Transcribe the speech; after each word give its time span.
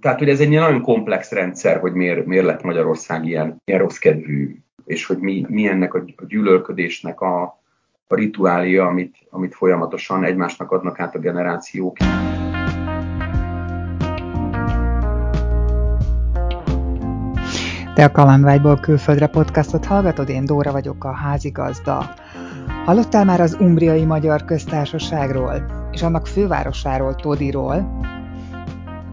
Tehát, 0.00 0.18
hogy 0.18 0.28
ez 0.28 0.40
egy 0.40 0.48
nagyon 0.48 0.80
komplex 0.80 1.30
rendszer, 1.30 1.80
hogy 1.80 1.92
miért, 1.92 2.26
miért 2.26 2.44
lett 2.44 2.62
Magyarország 2.62 3.26
ilyen, 3.26 3.60
ilyen 3.64 3.80
rossz 3.80 3.98
kedvű, 3.98 4.56
és 4.84 5.06
hogy 5.06 5.18
mi, 5.18 5.44
mi 5.48 5.66
ennek 5.66 5.94
a, 5.94 6.04
a 6.16 6.24
gyűlölködésnek 6.26 7.20
a, 7.20 7.42
a 8.06 8.14
rituália, 8.14 8.86
amit, 8.86 9.16
amit 9.30 9.54
folyamatosan 9.54 10.24
egymásnak 10.24 10.70
adnak 10.70 11.00
át 11.00 11.14
a 11.14 11.18
generációk. 11.18 11.96
Te 17.94 18.04
a 18.04 18.10
Kalandvágyból 18.12 18.80
külföldre 18.80 19.26
podcastot 19.26 19.84
hallgatod, 19.84 20.28
én 20.28 20.44
Dóra 20.44 20.72
vagyok 20.72 21.04
a 21.04 21.12
házigazda. 21.12 22.14
Hallottál 22.84 23.24
már 23.24 23.40
az 23.40 23.56
Umbriai 23.60 24.04
Magyar 24.04 24.44
Köztársaságról, 24.44 25.86
és 25.92 26.02
annak 26.02 26.26
fővárosáról, 26.26 27.14
Todiról, 27.14 28.00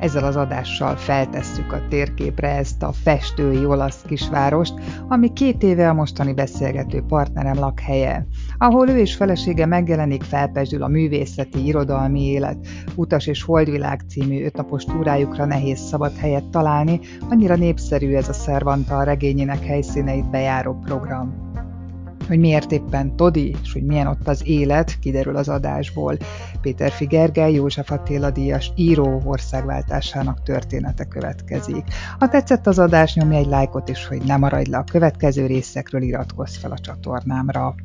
ezzel 0.01 0.23
az 0.23 0.35
adással 0.35 0.95
feltesszük 0.95 1.73
a 1.73 1.81
térképre 1.89 2.49
ezt 2.49 2.83
a 2.83 2.91
festői 2.91 3.65
olasz 3.65 4.01
kisvárost, 4.07 4.73
ami 5.07 5.33
két 5.33 5.63
éve 5.63 5.89
a 5.89 5.93
mostani 5.93 6.33
beszélgető 6.33 7.03
partnerem 7.07 7.59
lakhelye, 7.59 8.27
ahol 8.57 8.89
ő 8.89 8.97
és 8.97 9.15
felesége 9.15 9.65
megjelenik, 9.65 10.23
felpesdül 10.23 10.83
a 10.83 10.87
művészeti, 10.87 11.65
irodalmi 11.65 12.21
élet, 12.21 12.67
Utas 12.95 13.27
és 13.27 13.43
Holdvilág 13.43 14.01
című 14.09 14.45
ötnapos 14.45 14.83
túrájukra 14.83 15.45
nehéz 15.45 15.79
szabad 15.79 16.15
helyet 16.17 16.49
találni, 16.49 16.99
annyira 17.29 17.55
népszerű 17.55 18.13
ez 18.13 18.29
a 18.29 18.33
Szervanta 18.33 19.03
regényének 19.03 19.65
helyszíneit 19.65 20.29
bejáró 20.29 20.79
program 20.85 21.50
hogy 22.31 22.39
miért 22.39 22.71
éppen 22.71 23.15
Todi, 23.15 23.55
és 23.61 23.73
hogy 23.73 23.85
milyen 23.85 24.07
ott 24.07 24.27
az 24.27 24.47
élet, 24.47 24.99
kiderül 24.99 25.35
az 25.35 25.49
adásból. 25.49 26.17
Péter 26.61 26.91
Figergely, 26.91 27.53
József 27.53 27.91
Attila 27.91 28.31
díjas 28.31 28.71
író 28.75 29.21
országváltásának 29.25 30.43
története 30.43 31.05
következik. 31.05 31.83
Ha 32.19 32.27
tetszett 32.27 32.67
az 32.67 32.79
adás, 32.79 33.15
nyomj 33.15 33.35
egy 33.35 33.45
lájkot, 33.45 33.89
és 33.89 34.07
hogy 34.07 34.21
ne 34.21 34.37
maradj 34.37 34.69
le 34.69 34.77
a 34.77 34.83
következő 34.83 35.45
részekről, 35.45 36.01
iratkozz 36.01 36.57
fel 36.57 36.71
a 36.71 36.77
csatornámra. 36.77 37.75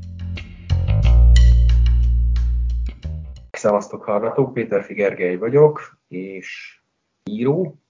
Szevasztok 3.51 4.05
hallgatók, 4.05 4.53
Péter 4.53 4.85
Figergely 4.85 5.37
vagyok, 5.37 5.99
és 6.09 6.81
író, 7.25 7.81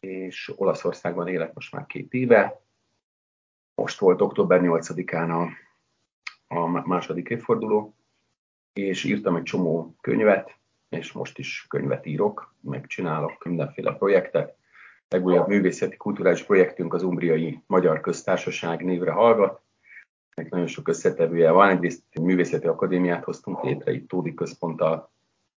és 0.00 0.52
Olaszországban 0.56 1.28
élek 1.28 1.54
most 1.54 1.72
már 1.72 1.86
két 1.86 2.12
éve. 2.12 2.62
Most 3.74 3.98
volt 3.98 4.20
október 4.20 4.60
8-án 4.62 5.28
a 5.28 5.63
a 6.48 6.66
második 6.66 7.28
évforduló, 7.28 7.94
és 8.72 9.04
írtam 9.04 9.36
egy 9.36 9.42
csomó 9.42 9.94
könyvet, 10.00 10.58
és 10.88 11.12
most 11.12 11.38
is 11.38 11.66
könyvet 11.68 12.06
írok, 12.06 12.54
megcsinálok 12.60 13.44
mindenféle 13.44 13.92
projektet. 13.92 14.56
Legújabb 15.08 15.48
művészeti 15.48 15.96
kulturális 15.96 16.42
projektünk 16.42 16.94
az 16.94 17.02
Umbriai 17.02 17.62
Magyar 17.66 18.00
Köztársaság 18.00 18.84
névre 18.84 19.10
hallgat. 19.10 19.62
Meg 20.36 20.50
nagyon 20.50 20.66
sok 20.66 20.88
összetevője 20.88 21.50
van. 21.50 21.68
Egyrészt 21.68 22.02
egy 22.10 22.22
művészeti 22.22 22.66
akadémiát 22.66 23.24
hoztunk 23.24 23.62
létre 23.62 23.92
itt 23.92 24.08
Tódi 24.08 24.34
központtal, 24.34 25.10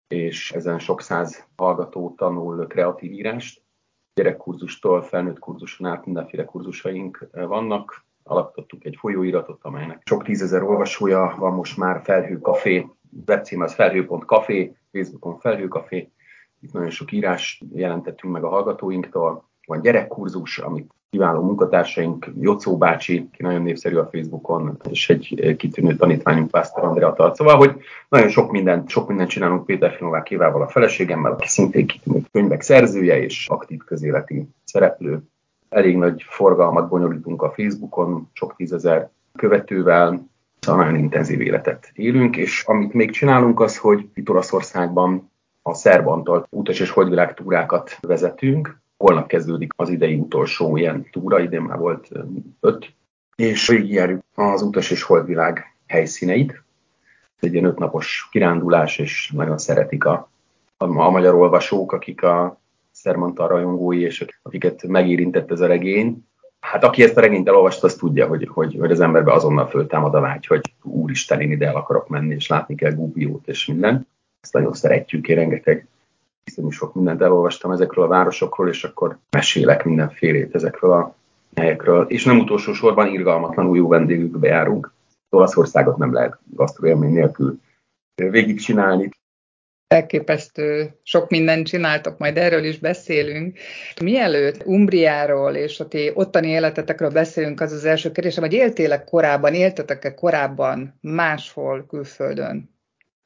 és 0.09 0.53
ezen 0.53 0.79
sok 0.79 1.01
száz 1.01 1.47
hallgató 1.57 2.15
tanul 2.17 2.67
kreatív 2.67 3.13
írást. 3.13 3.63
Gyerekkurzustól 4.15 5.03
felnőtt 5.03 5.39
kurzuson 5.39 5.87
át 5.87 6.05
mindenféle 6.05 6.45
kurzusaink 6.45 7.29
vannak, 7.33 8.05
alapítottunk 8.25 8.85
egy 8.85 8.97
folyóiratot, 8.99 9.59
amelynek 9.63 10.03
sok 10.05 10.23
tízezer 10.23 10.63
olvasója 10.63 11.35
van 11.39 11.53
most 11.53 11.77
már, 11.77 12.01
Felhőkafé, 12.05 12.87
webcím 13.27 13.61
az 13.61 13.75
felhő.café, 13.75 14.77
Facebookon 14.93 15.39
Felhőkafé, 15.39 16.11
itt 16.61 16.73
nagyon 16.73 16.91
sok 16.91 17.13
írás 17.13 17.63
jelentettünk 17.73 18.33
meg 18.33 18.45
a 18.45 18.49
hallgatóinktól, 18.49 19.49
van 19.67 19.81
gyerekkurzus, 19.81 20.59
amit 20.59 20.93
kiváló 21.11 21.43
munkatársaink, 21.43 22.31
Jocó 22.41 22.79
bácsi, 22.79 23.29
ki 23.33 23.43
nagyon 23.43 23.63
népszerű 23.63 23.97
a 23.97 24.09
Facebookon, 24.13 24.77
és 24.91 25.11
egy 25.11 25.55
kitűnő 25.59 25.97
tanítványunk, 25.97 26.51
Pásztor 26.51 26.85
Andrea 26.85 27.13
tart. 27.13 27.35
Szóval, 27.35 27.57
hogy 27.57 27.77
nagyon 28.09 28.29
sok 28.29 28.51
mindent, 28.51 28.89
sok 28.89 29.09
mindent 29.09 29.31
csinálunk 29.31 29.65
Péter 29.67 29.93
Finovákévával 29.93 30.63
a 30.63 30.69
feleségemmel, 30.69 31.33
aki 31.33 31.49
szintén 31.49 31.87
kitűnő 31.87 32.21
könyvek 32.33 32.61
szerzője 32.61 33.23
és 33.23 33.49
aktív 33.49 33.81
közéleti 33.85 34.49
szereplő 34.65 35.23
elég 35.75 35.97
nagy 35.97 36.25
forgalmat 36.29 36.89
bonyolítunk 36.89 37.43
a 37.43 37.51
Facebookon, 37.51 38.31
sok 38.33 38.57
tízezer 38.57 39.11
követővel, 39.37 40.29
szóval 40.61 40.85
nagyon 40.85 40.99
intenzív 41.01 41.41
életet 41.41 41.91
élünk, 41.95 42.37
és 42.37 42.65
amit 42.67 42.93
még 42.93 43.11
csinálunk 43.11 43.61
az, 43.61 43.79
hogy 43.79 44.09
itt 44.15 44.29
Olaszországban 44.29 45.31
a 45.63 45.75
Szerb 45.75 46.07
Antal 46.07 46.47
utas 46.51 46.81
és 46.81 46.91
holdvilág 46.91 47.35
túrákat 47.35 47.99
vezetünk. 48.01 48.81
Holnap 48.97 49.27
kezdődik 49.27 49.73
az 49.77 49.89
idei 49.89 50.15
utolsó 50.15 50.77
ilyen 50.77 51.09
túra, 51.11 51.41
idén 51.41 51.63
már 51.63 51.79
volt 51.79 52.09
öt, 52.61 52.93
és 53.37 53.69
végigjárjuk 53.69 54.23
az 54.35 54.63
utas 54.63 54.91
és 54.91 55.03
holdvilág 55.03 55.75
helyszíneit. 55.87 56.63
Egy 57.41 57.53
ilyen 57.53 57.65
ötnapos 57.65 58.29
kirándulás, 58.31 58.99
és 58.99 59.33
nagyon 59.35 59.59
szeretik 59.59 60.05
a, 60.05 60.29
a, 60.77 60.85
a 60.85 61.11
magyar 61.11 61.35
olvasók, 61.35 61.93
akik 61.93 62.23
a 62.23 62.59
Szermanta 62.95 63.47
rajongói, 63.47 64.01
és 64.01 64.25
akiket 64.43 64.87
megérintett 64.87 65.51
ez 65.51 65.61
a 65.61 65.67
regény. 65.67 66.25
Hát 66.61 66.85
aki 66.85 67.03
ezt 67.03 67.17
a 67.17 67.21
regényt 67.21 67.49
elolvasta, 67.49 67.87
az 67.87 67.95
tudja, 67.95 68.27
hogy, 68.27 68.49
hogy, 68.53 68.77
hogy 68.81 68.91
az 68.91 69.01
emberbe 69.01 69.33
azonnal 69.33 69.67
föltámad 69.67 70.15
a 70.15 70.21
vágy, 70.21 70.47
hogy 70.47 70.61
úristen, 70.83 71.41
én 71.41 71.51
ide 71.51 71.67
el 71.67 71.77
akarok 71.77 72.09
menni, 72.09 72.35
és 72.35 72.49
látni 72.49 72.75
kell 72.75 72.93
Gubiót 72.93 73.49
és 73.49 73.67
minden. 73.67 74.07
Ezt 74.41 74.53
nagyon 74.53 74.73
szeretjük, 74.73 75.29
én 75.29 75.37
rengeteg 75.37 75.89
hiszen 76.45 76.71
sok 76.71 76.95
mindent 76.95 77.23
elolvastam 77.23 77.71
ezekről 77.71 78.05
a 78.05 78.09
városokról, 78.09 78.69
és 78.69 78.85
akkor 78.85 79.19
mesélek 79.31 79.85
mindenfélét 79.85 80.55
ezekről 80.55 80.93
a 80.93 81.15
helyekről. 81.55 82.07
És 82.09 82.25
nem 82.25 82.39
utolsó 82.39 82.73
sorban 82.73 83.07
irgalmatlanul 83.07 83.77
jó 83.77 83.89
vendégükbe 83.89 84.49
járunk. 84.49 84.93
Olaszországot 85.31 85.97
nem 85.97 86.13
lehet 86.13 86.39
gasztroélmény 86.55 87.13
nélkül 87.13 87.61
végigcsinálni 88.15 89.09
elképesztő 89.89 90.99
sok 91.03 91.31
mindent 91.31 91.67
csináltok, 91.67 92.19
majd 92.19 92.37
erről 92.37 92.65
is 92.65 92.79
beszélünk. 92.79 93.59
Mielőtt 94.03 94.67
Umbriáról 94.67 95.55
és 95.55 95.81
a 95.81 95.89
ti 95.89 96.11
ottani 96.15 96.49
életetekről 96.49 97.11
beszélünk, 97.11 97.61
az 97.61 97.73
az 97.73 97.85
első 97.85 98.13
kérdésem, 98.13 98.43
hogy 98.43 98.53
éltélek 98.53 99.05
korábban, 99.05 99.55
éltetek-e 99.55 100.15
korábban 100.15 100.99
máshol 101.01 101.87
külföldön? 101.89 102.73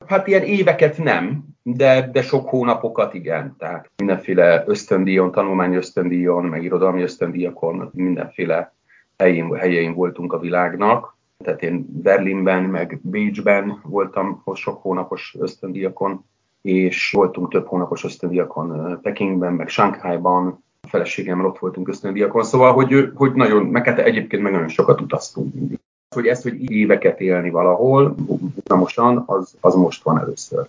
Hát 0.07 0.27
ilyen 0.27 0.43
éveket 0.43 0.99
nem, 0.99 1.45
de, 1.63 2.11
de 2.13 2.23
sok 2.23 2.49
hónapokat 2.49 3.15
igen. 3.15 3.57
Tehát 3.59 3.91
mindenféle 3.97 4.65
ösztöndíjon, 4.67 5.33
tanulmány 5.33 5.75
ösztöndíjon, 5.75 6.45
meg 6.45 6.63
irodalmi 6.63 7.03
ösztöndíjakon, 7.03 7.91
mindenféle 7.95 8.75
helyén, 9.19 9.55
helyein 9.55 9.95
voltunk 9.95 10.33
a 10.33 10.39
világnak. 10.39 11.17
Tehát 11.45 11.63
én 11.63 11.87
Berlinben, 12.03 12.63
meg 12.63 13.01
Bécsben 13.03 13.81
voltam 13.83 14.43
sok 14.55 14.83
hónapos 14.83 15.37
ösztöndíjakon, 15.39 16.25
és 16.69 17.11
voltunk 17.11 17.51
több 17.51 17.67
hónapos 17.67 18.05
ösztöndiakon 18.05 19.01
Pekingben, 19.03 19.53
meg 19.53 19.69
Shanghaiban, 19.69 20.65
a 20.81 20.89
feleségemmel 20.89 21.47
ott 21.47 21.59
voltunk 21.59 21.89
ösztöndiakon, 21.89 22.45
szóval, 22.45 22.73
hogy, 22.73 23.11
hogy 23.15 23.33
nagyon, 23.33 23.67
meg 23.67 23.85
hát 23.85 23.99
egyébként 23.99 24.43
meg 24.43 24.53
nagyon 24.53 24.69
sokat 24.69 25.01
utaztunk 25.01 25.55
mindig. 25.55 25.79
Hogy 26.15 26.27
ezt, 26.27 26.43
hogy 26.43 26.71
éveket 26.71 27.21
élni 27.21 27.51
valahol, 27.51 28.15
utamosan, 28.57 29.23
az, 29.27 29.55
az 29.61 29.75
most 29.75 30.03
van 30.03 30.19
először. 30.19 30.67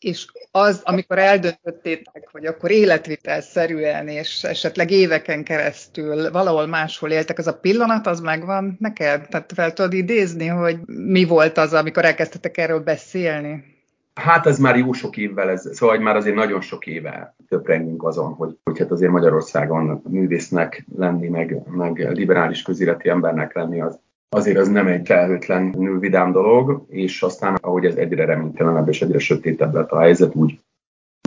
És 0.00 0.26
az, 0.50 0.80
amikor 0.84 1.18
eldöntöttétek, 1.18 2.28
hogy 2.32 2.46
akkor 2.46 2.70
életvitelszerűen, 2.70 4.08
és 4.08 4.44
esetleg 4.44 4.90
éveken 4.90 5.44
keresztül 5.44 6.30
valahol 6.30 6.66
máshol 6.66 7.10
éltek, 7.10 7.38
az 7.38 7.46
a 7.46 7.58
pillanat, 7.58 8.06
az 8.06 8.20
megvan 8.20 8.76
neked? 8.78 9.28
Tehát 9.28 9.52
fel 9.54 9.72
tudod 9.72 9.92
idézni, 9.92 10.46
hogy 10.46 10.78
mi 10.86 11.24
volt 11.24 11.58
az, 11.58 11.72
amikor 11.72 12.04
elkezdtetek 12.04 12.56
erről 12.56 12.80
beszélni? 12.80 13.78
Hát 14.20 14.46
ez 14.46 14.58
már 14.58 14.76
jó 14.76 14.92
sok 14.92 15.16
évvel, 15.16 15.50
ez, 15.50 15.68
szóval 15.72 15.98
már 15.98 16.16
azért 16.16 16.34
nagyon 16.34 16.60
sok 16.60 16.86
éve 16.86 17.34
töprengünk 17.48 18.04
azon, 18.04 18.32
hogy, 18.32 18.58
hogy 18.64 18.78
hát 18.78 18.90
azért 18.90 19.12
Magyarországon 19.12 20.02
művésznek 20.08 20.84
lenni, 20.96 21.28
meg, 21.28 21.62
meg 21.70 22.10
liberális 22.12 22.62
közéleti 22.62 23.08
embernek 23.08 23.54
lenni, 23.54 23.80
az, 23.80 23.98
azért 24.28 24.58
az 24.58 24.68
nem 24.68 24.86
egy 24.86 25.06
felhőtlen 25.06 25.98
vidám 25.98 26.32
dolog, 26.32 26.84
és 26.88 27.22
aztán 27.22 27.54
ahogy 27.54 27.84
ez 27.84 27.94
egyre 27.94 28.24
reménytelenebb 28.24 28.88
és 28.88 29.02
egyre 29.02 29.18
sötétebb 29.18 29.74
lett 29.74 29.90
a 29.90 30.00
helyzet, 30.00 30.34
úgy, 30.34 30.60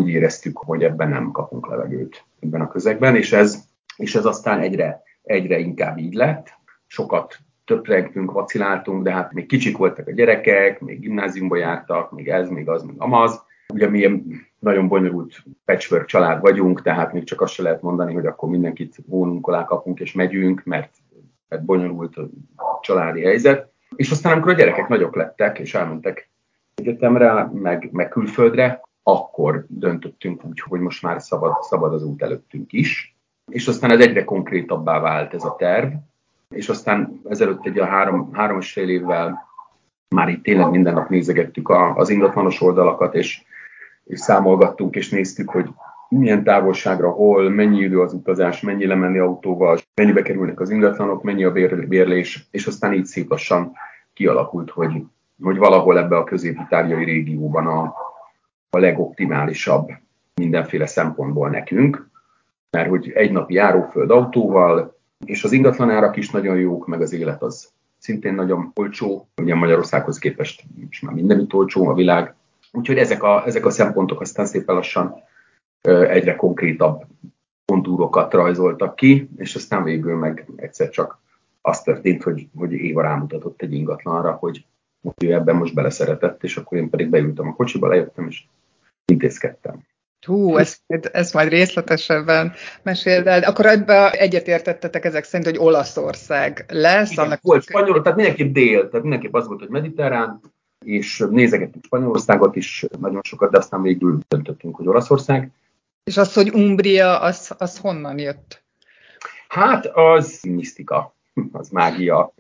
úgy 0.02 0.10
éreztük, 0.10 0.58
hogy 0.58 0.84
ebben 0.84 1.10
nem 1.10 1.32
kapunk 1.32 1.68
levegőt 1.68 2.24
ebben 2.40 2.62
a 2.62 2.68
közegben, 2.68 3.16
és 3.16 3.32
ez, 3.32 3.64
és 3.98 4.16
ez 4.16 4.26
aztán 4.26 4.60
egyre, 4.60 5.02
egyre 5.24 5.60
inkább 5.60 5.98
így 5.98 6.14
lett. 6.14 6.48
Sokat 6.88 7.38
töprengtünk, 7.66 8.32
vaciláltunk, 8.32 9.04
de 9.04 9.12
hát 9.12 9.34
még 9.34 9.46
kicsik 9.46 9.78
voltak 9.78 10.08
a 10.08 10.12
gyerekek, 10.12 10.80
még 10.80 11.00
gimnáziumba 11.00 11.56
jártak, 11.56 12.12
még 12.12 12.30
ez, 12.30 12.50
még 12.50 12.70
az, 12.70 12.84
még 12.84 12.96
amaz. 12.98 13.44
Ugye 13.74 13.90
mi 13.90 14.24
nagyon 14.60 14.88
bonyolult 14.88 15.44
patchwork 15.66 16.06
család 16.06 16.42
vagyunk, 16.42 16.82
tehát 16.82 17.14
még 17.14 17.24
csak 17.24 17.42
azt 17.42 17.54
se 17.54 17.64
lehet 17.64 17.82
mondani, 17.82 18.14
hogy 18.14 18.26
akkor 18.26 18.50
mindenkit 18.50 18.96
vonunk 19.08 19.48
alá 19.48 19.66
kapunk 19.66 20.00
és 20.00 20.14
megyünk, 20.14 20.64
mert, 20.64 20.94
mert 21.48 21.66
bonyolult 21.66 22.18
a 22.18 22.30
családi 22.82 23.22
helyzet. 23.22 23.72
És 23.96 24.12
aztán, 24.12 24.32
amikor 24.34 24.52
a 24.52 24.56
gyerekek 24.56 24.88
nagyok 24.88 25.16
lettek, 25.16 25.60
és 25.60 25.74
elmentek 25.74 26.30
egyetemre, 26.76 27.50
meg, 27.54 27.90
meg 27.92 28.10
külföldre, 28.10 28.82
akkor 29.04 29.66
döntöttünk 29.68 30.46
úgy, 30.46 30.60
hogy 30.60 30.80
most 30.80 31.02
már 31.02 31.22
szabad, 31.22 31.62
szabad 31.62 31.94
az 31.94 32.04
út 32.04 32.22
előttünk 32.22 32.74
is. 32.74 33.18
És 33.52 33.68
aztán 33.68 33.92
ez 33.92 34.00
egyre 34.00 34.24
konkrétabbá 34.24 35.00
vált 35.00 35.34
ez 35.34 35.44
a 35.44 35.56
terv, 35.56 35.94
és 36.54 36.70
aztán 36.70 37.22
ezelőtt 37.30 37.66
egy 37.66 37.80
a 37.80 37.86
három, 37.86 38.30
három 38.34 38.60
és 38.60 38.72
fél 38.72 38.90
évvel 38.90 39.52
már 40.16 40.30
itt 40.30 40.44
tényleg 40.44 40.70
minden 40.70 40.94
nap 40.94 41.10
nézegettük 41.10 41.70
a, 41.70 41.96
az 41.96 42.10
ingatlanos 42.10 42.62
oldalakat, 42.62 43.16
és, 43.16 43.44
és 44.04 44.20
számolgattunk, 44.20 44.96
és 44.96 45.10
néztük, 45.10 45.50
hogy 45.50 45.70
milyen 46.10 46.44
távolságra, 46.44 47.10
hol, 47.10 47.50
mennyi 47.50 47.80
idő 47.80 48.02
az 48.02 48.14
utazás, 48.14 48.62
mennyi 48.62 48.86
lemenni 48.86 49.18
autóval, 49.18 49.78
mennyibe 49.96 50.22
kerülnek 50.22 50.60
az 50.60 50.70
ingatlanok, 50.70 51.24
mennyi 51.24 51.44
a 51.44 51.52
bérlés, 51.88 52.48
és 52.52 52.68
aztán 52.68 52.94
így 52.94 53.06
szép 53.06 53.30
lassan 53.30 53.72
kialakult, 54.14 54.70
hogy, 54.70 55.04
hogy 55.42 55.58
valahol 55.58 55.98
ebbe 55.98 56.18
a 56.18 56.24
közép-itáliai 56.24 57.04
régióban 57.04 57.68
a, 57.68 57.94
a 58.70 58.78
legoptimálisabb 58.78 59.90
mindenféle 60.36 60.86
szempontból 60.86 61.50
nekünk, 61.50 62.10
mert 62.70 62.90
hogy 62.90 63.12
egy 63.12 63.32
napi 63.32 63.54
járóföld 63.54 64.12
autóval, 64.12 64.98
és 65.26 65.44
az 65.44 65.52
ingatlanárak 65.52 66.16
is 66.16 66.30
nagyon 66.30 66.58
jók, 66.58 66.88
meg 66.88 67.02
az 67.02 67.14
élet 67.14 67.42
az 67.42 67.72
szintén 67.98 68.34
nagyon 68.34 68.72
olcsó, 68.76 69.28
ugye 69.42 69.56
Magyarországhoz 69.56 70.18
képest 70.18 70.64
is 70.90 71.00
már 71.00 71.14
mindenütt 71.14 71.54
olcsó 71.54 71.88
a 71.88 71.94
világ. 71.94 72.36
Úgyhogy 72.72 72.98
ezek 72.98 73.24
a, 73.24 73.44
ezek 73.46 73.66
a 73.66 73.70
szempontok 73.70 74.22
aztán 74.22 74.46
szépen 74.46 74.76
lassan 74.76 75.16
egyre 75.82 76.36
konkrétabb 76.36 77.04
kontúrokat 77.66 78.34
rajzoltak 78.34 78.96
ki, 78.96 79.30
és 79.38 79.56
aztán 79.56 79.84
végül 79.84 80.16
meg 80.16 80.46
egyszer 80.56 80.90
csak 80.90 81.22
az 81.62 81.82
történt, 81.82 82.24
hogy, 82.24 82.48
hogy 82.56 82.72
Éva 82.72 83.02
rámutatott 83.02 83.62
egy 83.62 83.74
ingatlanra, 83.74 84.32
hogy 84.32 84.66
ő 85.24 85.34
ebben 85.34 85.56
most 85.56 85.74
beleszeretett, 85.74 86.44
és 86.44 86.58
akkor 86.58 86.78
én 86.78 86.90
pedig 86.90 87.10
beültem 87.10 87.48
a 87.48 87.54
kocsiba, 87.54 87.88
lejöttem, 87.88 88.28
és 88.28 88.44
intézkedtem. 89.06 89.84
Hú, 90.26 90.58
ezt, 90.58 90.82
ezt 91.12 91.34
majd 91.34 91.50
részletesebben 91.50 92.54
meséld 92.82 93.28
el. 93.28 93.44
Akkor 93.44 93.66
ebbe 93.66 94.12
egyetértettetek 94.12 95.06
ezek 95.06 95.24
szerint, 95.24 95.50
hogy 95.50 95.68
Olaszország 95.68 96.66
lesz. 96.68 97.12
Igen, 97.12 97.26
annak 97.26 97.40
volt 97.42 97.64
spanyol, 97.64 98.02
tehát 98.02 98.18
mindenképp 98.18 98.54
dél, 98.54 98.90
tehát 98.90 99.02
mindenképp 99.02 99.34
az 99.34 99.48
volt, 99.48 99.60
hogy 99.60 99.70
mediterrán, 99.70 100.42
és 100.86 101.26
nézegettünk 101.30 101.86
Spanyolországot 101.86 102.56
is 102.56 102.86
nagyon 103.00 103.22
sokat, 103.24 103.52
de 103.52 103.58
aztán 103.58 103.82
végül 103.82 104.20
döntöttünk, 104.28 104.76
hogy 104.76 104.88
Olaszország. 104.88 105.52
És 106.04 106.18
az, 106.18 106.34
hogy 106.34 106.52
Umbria, 106.54 107.20
az, 107.20 107.56
az 107.58 107.78
honnan 107.78 108.20
jött? 108.20 108.64
Hát 109.48 109.86
az 109.86 110.40
misztika, 110.42 111.16
az 111.52 111.70
mágia, 111.70 112.34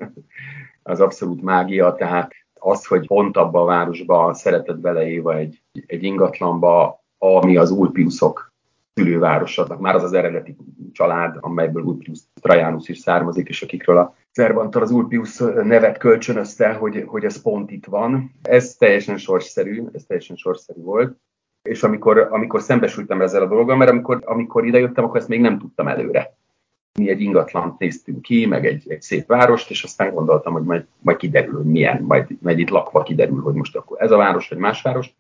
az 0.83 1.00
abszolút 1.00 1.41
mágia, 1.41 1.94
tehát 1.94 2.31
az, 2.53 2.86
hogy 2.86 3.07
pont 3.07 3.38
abba 3.38 3.62
a 3.62 3.65
városba 3.65 4.33
szeretett 4.33 4.79
beleéva 4.79 5.38
egy, 5.38 5.62
egy 5.86 6.03
ingatlanba, 6.03 7.02
ami 7.23 7.57
az 7.57 7.71
Ulpiusok 7.71 8.53
szülővárosa, 8.93 9.77
már 9.79 9.95
az 9.95 10.03
az 10.03 10.13
eredeti 10.13 10.55
család, 10.91 11.37
amelyből 11.39 11.83
Ulpius 11.83 12.19
Trajanus 12.41 12.89
is 12.89 12.97
származik, 12.97 13.49
és 13.49 13.61
akikről 13.61 13.97
a 13.97 14.15
Cervantal 14.31 14.81
az 14.81 14.91
Ulpius 14.91 15.37
nevet 15.63 15.97
kölcsönözte, 15.97 16.73
hogy, 16.73 17.03
hogy 17.07 17.23
ez 17.23 17.41
pont 17.41 17.71
itt 17.71 17.85
van. 17.85 18.31
Ez 18.41 18.75
teljesen 18.75 19.17
sorszerű, 19.17 19.83
ez 19.93 20.03
teljesen 20.07 20.35
sorszerű 20.35 20.81
volt. 20.81 21.17
És 21.61 21.83
amikor, 21.83 22.27
amikor 22.31 22.61
szembesültem 22.61 23.21
ezzel 23.21 23.41
a 23.41 23.47
dologgal, 23.47 23.75
mert 23.75 23.91
amikor, 23.91 24.21
amikor 24.25 24.65
idejöttem, 24.65 25.03
akkor 25.03 25.19
ezt 25.19 25.27
még 25.27 25.41
nem 25.41 25.59
tudtam 25.59 25.87
előre. 25.87 26.35
Mi 26.99 27.09
egy 27.09 27.21
ingatlant 27.21 27.79
néztünk 27.79 28.21
ki, 28.21 28.45
meg 28.45 28.65
egy, 28.65 28.83
egy 28.87 29.01
szép 29.01 29.27
várost, 29.27 29.69
és 29.69 29.83
aztán 29.83 30.13
gondoltam, 30.13 30.53
hogy 30.53 30.63
majd, 30.63 30.85
majd 30.99 31.17
kiderül, 31.17 31.55
hogy 31.55 31.65
milyen, 31.65 32.01
majd, 32.01 32.27
majd 32.39 32.59
itt 32.59 32.69
lakva 32.69 33.03
kiderül, 33.03 33.41
hogy 33.41 33.53
most 33.53 33.75
akkor 33.75 34.01
ez 34.01 34.11
a 34.11 34.17
város, 34.17 34.49
vagy 34.49 34.57
más 34.57 34.81
város. 34.81 35.13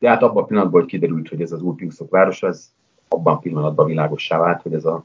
De 0.00 0.08
hát 0.08 0.22
abban 0.22 0.42
a 0.42 0.46
pillanatban, 0.46 0.80
hogy 0.80 0.90
kiderült, 0.90 1.28
hogy 1.28 1.42
ez 1.42 1.52
az 1.52 1.62
Ulpiusok 1.62 2.10
városa, 2.10 2.46
ez 2.46 2.72
abban 3.08 3.34
a 3.34 3.38
pillanatban 3.38 3.86
világossá 3.86 4.38
vált, 4.38 4.62
hogy 4.62 4.72
ez 4.72 4.84
a 4.84 5.04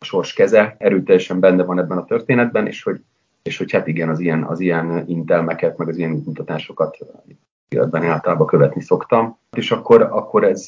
sors 0.00 0.32
keze 0.32 0.76
erőteljesen 0.78 1.40
benne 1.40 1.64
van 1.64 1.78
ebben 1.78 1.98
a 1.98 2.04
történetben, 2.04 2.66
és 2.66 2.82
hogy, 2.82 3.00
és 3.42 3.58
hogy 3.58 3.72
hát 3.72 3.86
igen, 3.86 4.08
az 4.08 4.20
ilyen, 4.20 4.42
az 4.42 4.60
ilyen 4.60 5.04
intelmeket, 5.08 5.76
meg 5.76 5.88
az 5.88 5.96
ilyen 5.96 6.10
mutatásokat 6.10 6.98
életben 7.68 8.04
általában 8.04 8.46
követni 8.46 8.82
szoktam. 8.82 9.38
És 9.56 9.70
akkor, 9.70 10.02
akkor 10.02 10.44
ez, 10.44 10.66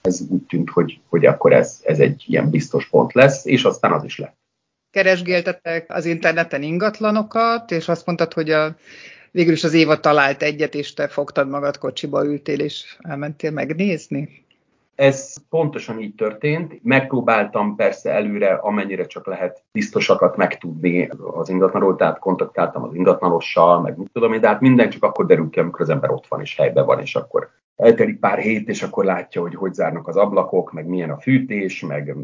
ez 0.00 0.20
úgy 0.28 0.42
tűnt, 0.42 0.70
hogy, 0.70 1.00
hogy 1.08 1.26
akkor 1.26 1.52
ez, 1.52 1.80
ez 1.84 1.98
egy 1.98 2.24
ilyen 2.26 2.50
biztos 2.50 2.88
pont 2.88 3.12
lesz, 3.12 3.44
és 3.44 3.64
aztán 3.64 3.92
az 3.92 4.04
is 4.04 4.18
lett. 4.18 4.36
Keresgéltetek 4.90 5.84
az 5.88 6.04
interneten 6.04 6.62
ingatlanokat, 6.62 7.70
és 7.70 7.88
azt 7.88 8.06
mondtad, 8.06 8.32
hogy 8.32 8.50
a, 8.50 8.76
végül 9.34 9.52
is 9.52 9.64
az 9.64 9.74
Éva 9.74 10.00
talált 10.00 10.42
egyet, 10.42 10.74
és 10.74 10.92
te 10.92 11.08
fogtad 11.08 11.48
magad 11.48 11.78
kocsiba, 11.78 12.24
ültél, 12.24 12.60
és 12.60 12.96
elmentél 13.00 13.50
megnézni? 13.50 14.44
Ez 14.94 15.34
pontosan 15.48 16.00
így 16.00 16.14
történt. 16.14 16.82
Megpróbáltam 16.82 17.76
persze 17.76 18.10
előre, 18.10 18.54
amennyire 18.54 19.06
csak 19.06 19.26
lehet 19.26 19.62
biztosakat 19.72 20.36
megtudni 20.36 21.10
az 21.34 21.48
ingatlanról, 21.48 21.96
tehát 21.96 22.18
kontaktáltam 22.18 22.82
az 22.82 22.94
ingatlanossal, 22.94 23.80
meg 23.80 23.98
mit 23.98 24.10
tudom 24.12 24.32
én, 24.32 24.40
de 24.40 24.48
hát 24.48 24.60
minden 24.60 24.90
csak 24.90 25.02
akkor 25.02 25.26
derül 25.26 25.50
ki, 25.50 25.58
amikor 25.58 25.80
az 25.80 25.88
ember 25.88 26.10
ott 26.10 26.26
van 26.26 26.40
és 26.40 26.56
helyben 26.56 26.84
van, 26.86 27.00
és 27.00 27.14
akkor 27.14 27.50
eltelik 27.76 28.18
pár 28.18 28.38
hét, 28.38 28.68
és 28.68 28.82
akkor 28.82 29.04
látja, 29.04 29.40
hogy 29.40 29.54
hogy 29.54 29.74
zárnak 29.74 30.08
az 30.08 30.16
ablakok, 30.16 30.72
meg 30.72 30.86
milyen 30.86 31.10
a 31.10 31.20
fűtés, 31.20 31.80
meg 31.80 32.16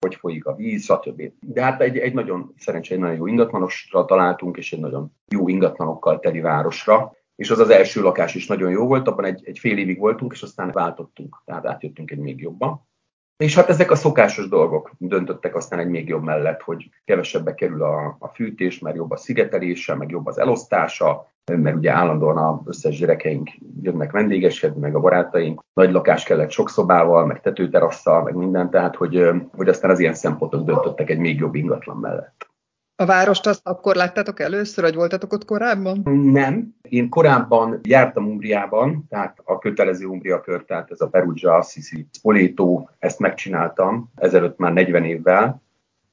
hogy 0.00 0.14
folyik 0.14 0.46
a 0.46 0.54
víz, 0.54 0.84
stb. 0.84 1.22
De 1.40 1.62
hát 1.62 1.80
egy, 1.80 1.98
egy 1.98 2.14
nagyon, 2.14 2.54
szerencsére 2.56 2.94
egy 2.94 3.00
nagyon 3.00 3.16
jó 3.16 3.26
ingatlanosra 3.26 4.04
találtunk, 4.04 4.56
és 4.56 4.72
egy 4.72 4.80
nagyon 4.80 5.12
jó 5.28 5.48
ingatlanokkal 5.48 6.18
teli 6.18 6.40
városra, 6.40 7.12
és 7.36 7.50
az 7.50 7.58
az 7.58 7.70
első 7.70 8.02
lakás 8.02 8.34
is 8.34 8.46
nagyon 8.46 8.70
jó 8.70 8.86
volt, 8.86 9.08
abban 9.08 9.24
egy, 9.24 9.42
egy 9.44 9.58
fél 9.58 9.78
évig 9.78 9.98
voltunk, 9.98 10.32
és 10.32 10.42
aztán 10.42 10.70
váltottunk, 10.72 11.42
tehát 11.44 11.66
átjöttünk 11.66 12.10
egy 12.10 12.18
még 12.18 12.40
jobban. 12.40 12.88
És 13.36 13.54
hát 13.54 13.68
ezek 13.68 13.90
a 13.90 13.94
szokásos 13.94 14.48
dolgok 14.48 14.92
döntöttek 14.98 15.54
aztán 15.54 15.78
egy 15.78 15.88
még 15.88 16.08
jobb 16.08 16.22
mellett, 16.22 16.60
hogy 16.60 16.90
kevesebbe 17.04 17.54
kerül 17.54 17.82
a, 17.82 18.16
a 18.18 18.28
fűtés, 18.28 18.78
mert 18.78 18.96
jobb 18.96 19.10
a 19.10 19.16
szigetelése, 19.16 19.94
meg 19.94 20.10
jobb 20.10 20.26
az 20.26 20.38
elosztása, 20.38 21.32
mert 21.52 21.76
ugye 21.76 21.90
állandóan 21.90 22.36
az 22.36 22.66
összes 22.66 22.98
gyerekeink 22.98 23.50
jönnek 23.82 24.10
vendégeskedni, 24.10 24.80
meg 24.80 24.94
a 24.94 25.00
barátaink. 25.00 25.62
Nagy 25.74 25.92
lakás 25.92 26.24
kellett 26.24 26.50
sok 26.50 26.70
szobával, 26.70 27.26
meg 27.26 27.40
tetőterasszal, 27.40 28.22
meg 28.22 28.34
minden, 28.34 28.70
tehát 28.70 28.96
hogy, 28.96 29.30
hogy 29.56 29.68
aztán 29.68 29.90
az 29.90 29.98
ilyen 29.98 30.14
szempontok 30.14 30.64
döntöttek 30.64 31.10
egy 31.10 31.18
még 31.18 31.38
jobb 31.38 31.54
ingatlan 31.54 31.96
mellett. 31.96 32.52
A 32.96 33.06
várost 33.06 33.46
azt 33.46 33.60
akkor 33.68 33.94
láttátok 33.94 34.40
először, 34.40 34.84
vagy 34.84 34.94
voltatok 34.94 35.32
ott 35.32 35.44
korábban? 35.44 36.02
Nem. 36.32 36.74
Én 36.82 37.08
korábban 37.08 37.80
jártam 37.82 38.26
Umbriában, 38.26 39.06
tehát 39.08 39.38
a 39.44 39.58
kötelező 39.58 40.06
Umbria 40.06 40.40
kör, 40.40 40.64
tehát 40.64 40.90
ez 40.90 41.00
a 41.00 41.08
Perugia, 41.08 41.54
Assisi, 41.54 42.06
Spoleto, 42.12 42.86
ezt 42.98 43.18
megcsináltam 43.18 44.10
ezelőtt 44.14 44.58
már 44.58 44.72
40 44.72 45.04
évvel, 45.04 45.62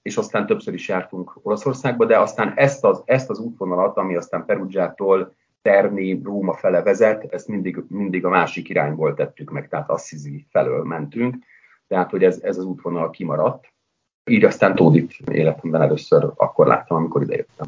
és 0.01 0.17
aztán 0.17 0.45
többször 0.45 0.73
is 0.73 0.87
jártunk 0.87 1.39
Olaszországba, 1.41 2.05
de 2.05 2.19
aztán 2.19 2.53
ezt 2.55 2.83
az, 2.83 3.01
ezt 3.05 3.29
az 3.29 3.39
útvonalat, 3.39 3.97
ami 3.97 4.15
aztán 4.15 4.45
Perugiától 4.45 5.33
Terni, 5.61 6.21
Róma 6.23 6.53
fele 6.53 6.81
vezet, 6.81 7.33
ezt 7.33 7.47
mindig, 7.47 7.83
mindig 7.87 8.25
a 8.25 8.29
másik 8.29 8.69
irányból 8.69 9.13
tettük 9.13 9.51
meg, 9.51 9.67
tehát 9.67 9.89
Assisi 9.89 10.45
felől 10.49 10.83
mentünk, 10.83 11.35
tehát 11.87 12.09
hogy 12.09 12.23
ez, 12.23 12.39
ez 12.41 12.57
az 12.57 12.65
útvonal 12.65 13.09
kimaradt. 13.09 13.73
Így 14.25 14.43
aztán 14.43 14.75
Tódit 14.75 15.13
életemben 15.31 15.81
először 15.81 16.31
akkor 16.35 16.67
láttam, 16.67 16.97
amikor 16.97 17.21
idejöttem. 17.21 17.67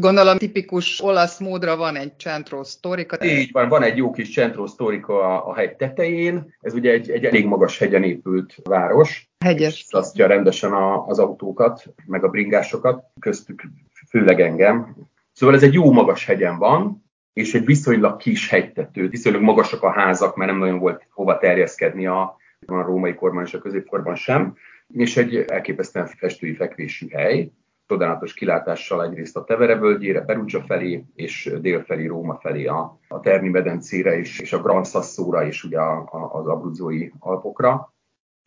Gondolom 0.00 0.36
tipikus 0.36 1.00
olasz 1.02 1.38
módra 1.38 1.76
van 1.76 1.96
egy 1.96 2.12
centro 2.18 2.64
sztorika. 2.64 3.24
Így 3.24 3.52
van, 3.52 3.68
van 3.68 3.82
egy 3.82 3.96
jó 3.96 4.10
kis 4.10 4.32
centro 4.32 4.66
sztorika 4.66 5.20
a, 5.20 5.48
a 5.48 5.54
hegy 5.54 5.76
tetején. 5.76 6.54
Ez 6.60 6.74
ugye 6.74 6.90
egy, 6.90 7.10
egy 7.10 7.24
elég 7.24 7.46
magas 7.46 7.78
hegyen 7.78 8.02
épült 8.02 8.54
város. 8.62 9.30
Hegyes. 9.44 9.86
Asztja 9.90 10.26
rendesen 10.26 10.72
a, 10.72 11.06
az 11.06 11.18
autókat, 11.18 11.84
meg 12.06 12.24
a 12.24 12.28
bringásokat, 12.28 13.04
köztük 13.20 13.62
főleg 14.08 14.40
engem. 14.40 14.96
Szóval 15.32 15.54
ez 15.54 15.62
egy 15.62 15.72
jó 15.72 15.92
magas 15.92 16.24
hegyen 16.24 16.58
van, 16.58 17.04
és 17.32 17.54
egy 17.54 17.64
viszonylag 17.64 18.16
kis 18.16 18.48
hegytető, 18.48 19.08
viszonylag 19.08 19.42
magasak 19.42 19.82
a 19.82 19.90
házak, 19.90 20.36
mert 20.36 20.50
nem 20.50 20.60
nagyon 20.60 20.78
volt 20.78 21.06
hova 21.10 21.38
terjeszkedni 21.38 22.06
a, 22.06 22.36
a 22.66 22.82
római 22.82 23.14
korban 23.14 23.44
és 23.44 23.54
a 23.54 23.58
középkorban 23.58 24.14
sem 24.14 24.56
és 24.94 25.16
egy 25.16 25.36
elképesztően 25.36 26.06
festői 26.06 26.54
fekvésű 26.54 27.08
hely, 27.08 27.50
csodálatos 27.86 28.34
kilátással 28.34 29.04
egyrészt 29.04 29.36
a 29.36 29.44
Tevere 29.44 29.76
völgyére, 29.76 30.20
Perugia 30.20 30.62
felé, 30.62 31.04
és 31.14 31.52
dél 31.60 31.82
felé, 31.82 32.06
Róma 32.06 32.38
felé 32.40 32.66
a, 32.66 32.98
a 33.08 33.20
Terni 33.20 33.48
medencére, 33.48 34.18
és, 34.18 34.40
és 34.40 34.52
a 34.52 34.62
Gran 34.62 34.84
Sassóra, 34.84 35.46
és 35.46 35.64
ugye 35.64 35.78
a, 35.78 36.08
a, 36.10 36.38
az 36.38 36.46
Abruzzói 36.46 37.08
Alpokra. 37.18 37.94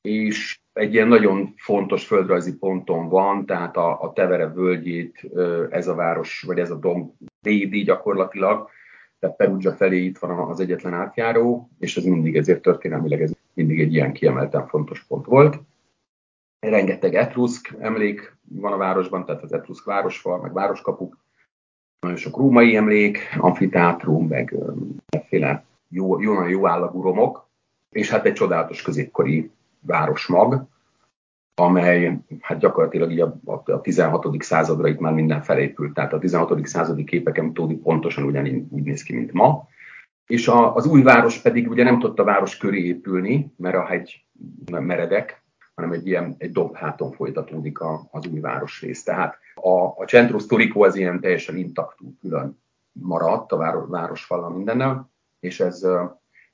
És 0.02 0.60
egy 0.74 0.94
ilyen 0.94 1.08
nagyon 1.08 1.54
fontos 1.58 2.06
földrajzi 2.06 2.58
ponton 2.58 3.10
van, 3.10 3.46
tehát 3.46 3.78
a, 3.78 4.02
a 4.02 4.14
Tevere 4.14 4.48
völgyét 4.48 5.30
ez 5.70 5.88
a 5.88 5.96
város, 5.96 6.44
vagy 6.48 6.60
ez 6.60 6.72
a 6.72 6.76
domb 6.76 7.12
védi 7.42 7.84
gyakorlatilag, 7.84 8.70
tehát 9.20 9.36
Perugia 9.36 9.74
felé 9.74 10.04
itt 10.04 10.18
van 10.18 10.50
az 10.50 10.60
egyetlen 10.60 10.94
átjáró, 10.94 11.70
és 11.80 11.98
ez 11.98 12.04
mindig 12.04 12.36
ezért 12.36 12.62
történelmileg 12.62 13.22
ez 13.22 13.32
mindig 13.54 13.80
egy 13.80 13.94
ilyen 13.94 14.14
kiemelten 14.14 14.68
fontos 14.68 15.04
pont 15.04 15.26
volt. 15.26 15.60
Rengeteg 16.60 17.16
etruszk 17.16 17.76
emlék 17.80 18.38
van 18.50 18.74
a 18.74 18.78
városban, 18.78 19.26
tehát 19.26 19.44
az 19.44 19.54
etruszk 19.54 19.86
városfal, 19.86 20.42
meg 20.42 20.54
városkapuk. 20.54 21.18
Nagyon 22.00 22.18
sok 22.18 22.38
római 22.38 22.76
emlék, 22.76 23.20
amfiteátrum, 23.38 24.28
meg 24.28 24.56
efféle 25.10 25.64
jó, 25.90 26.22
jó, 26.22 26.34
nagyon 26.34 26.50
jó 26.50 26.68
állagú 26.68 27.02
romok. 27.02 27.48
és 27.90 28.10
hát 28.10 28.26
egy 28.26 28.34
csodálatos 28.34 28.82
középkori 28.82 29.52
városmag, 29.80 30.68
amely 31.56 32.20
hát 32.42 32.60
gyakorlatilag 32.60 33.12
így 33.12 33.20
a, 33.20 33.40
a 33.46 33.82
16. 33.82 34.44
századra 34.44 34.88
itt 34.88 35.00
már 35.00 35.14
minden 35.14 35.42
felépült. 35.42 35.94
Tehát 35.94 36.14
a 36.14 36.20
16. 36.20 36.68
századi 36.68 37.04
képeken 37.04 37.54
Tódi 37.54 37.76
pontosan 37.76 38.24
ugyanígy 38.24 38.70
néz 38.70 39.04
ki, 39.04 39.16
mint 39.16 39.32
ma. 39.32 39.68
És 40.28 40.48
a, 40.48 40.76
az 40.76 40.86
új 40.86 41.02
város 41.02 41.40
pedig 41.42 41.70
ugye 41.70 41.84
nem 41.84 42.00
tudta 42.00 42.24
város 42.24 42.58
köré 42.58 42.84
épülni, 42.84 43.54
mert 43.58 43.76
a 43.76 43.86
hegy 43.86 44.26
meredek, 44.70 45.44
hanem 45.80 45.94
egy 45.94 46.08
ilyen 46.08 46.36
egy 46.38 46.52
dobháton 46.52 47.12
folytatódik 47.12 47.80
a, 47.80 48.08
az 48.12 48.28
új 48.28 48.40
városrész. 48.40 49.04
Tehát 49.04 49.38
a, 49.56 49.72
a 49.72 50.06
Centro 50.08 50.40
Storico 50.40 50.84
az 50.84 50.96
ilyen 50.96 51.20
teljesen 51.20 51.58
intaktú 51.58 52.16
külön 52.22 52.62
maradt 52.92 53.52
a 53.52 53.58
város, 53.58 53.88
városfallal 53.88 54.50
mindennel, 54.50 55.10
és 55.40 55.60
ez 55.60 55.86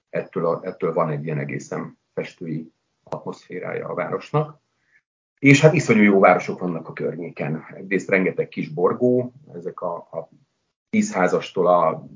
ettől, 0.10 0.46
a, 0.46 0.60
ettől 0.64 0.94
van 0.94 1.10
egy 1.10 1.24
ilyen 1.24 1.38
egészen 1.38 1.98
festői 2.14 2.72
atmoszférája 3.04 3.88
a 3.88 3.94
városnak. 3.94 4.60
És 5.40 5.62
hát 5.62 5.74
iszonyú 5.74 6.02
jó 6.02 6.20
városok 6.20 6.60
vannak 6.60 6.88
a 6.88 6.94
környéken. 6.94 7.66
Egyrészt 7.76 8.10
rengeteg 8.10 8.48
kis 8.48 8.70
borgó, 8.70 9.34
ezek 9.54 9.82
a, 9.82 9.96
a 9.96 10.30
tízházastól 10.90 11.68
a 11.68 12.08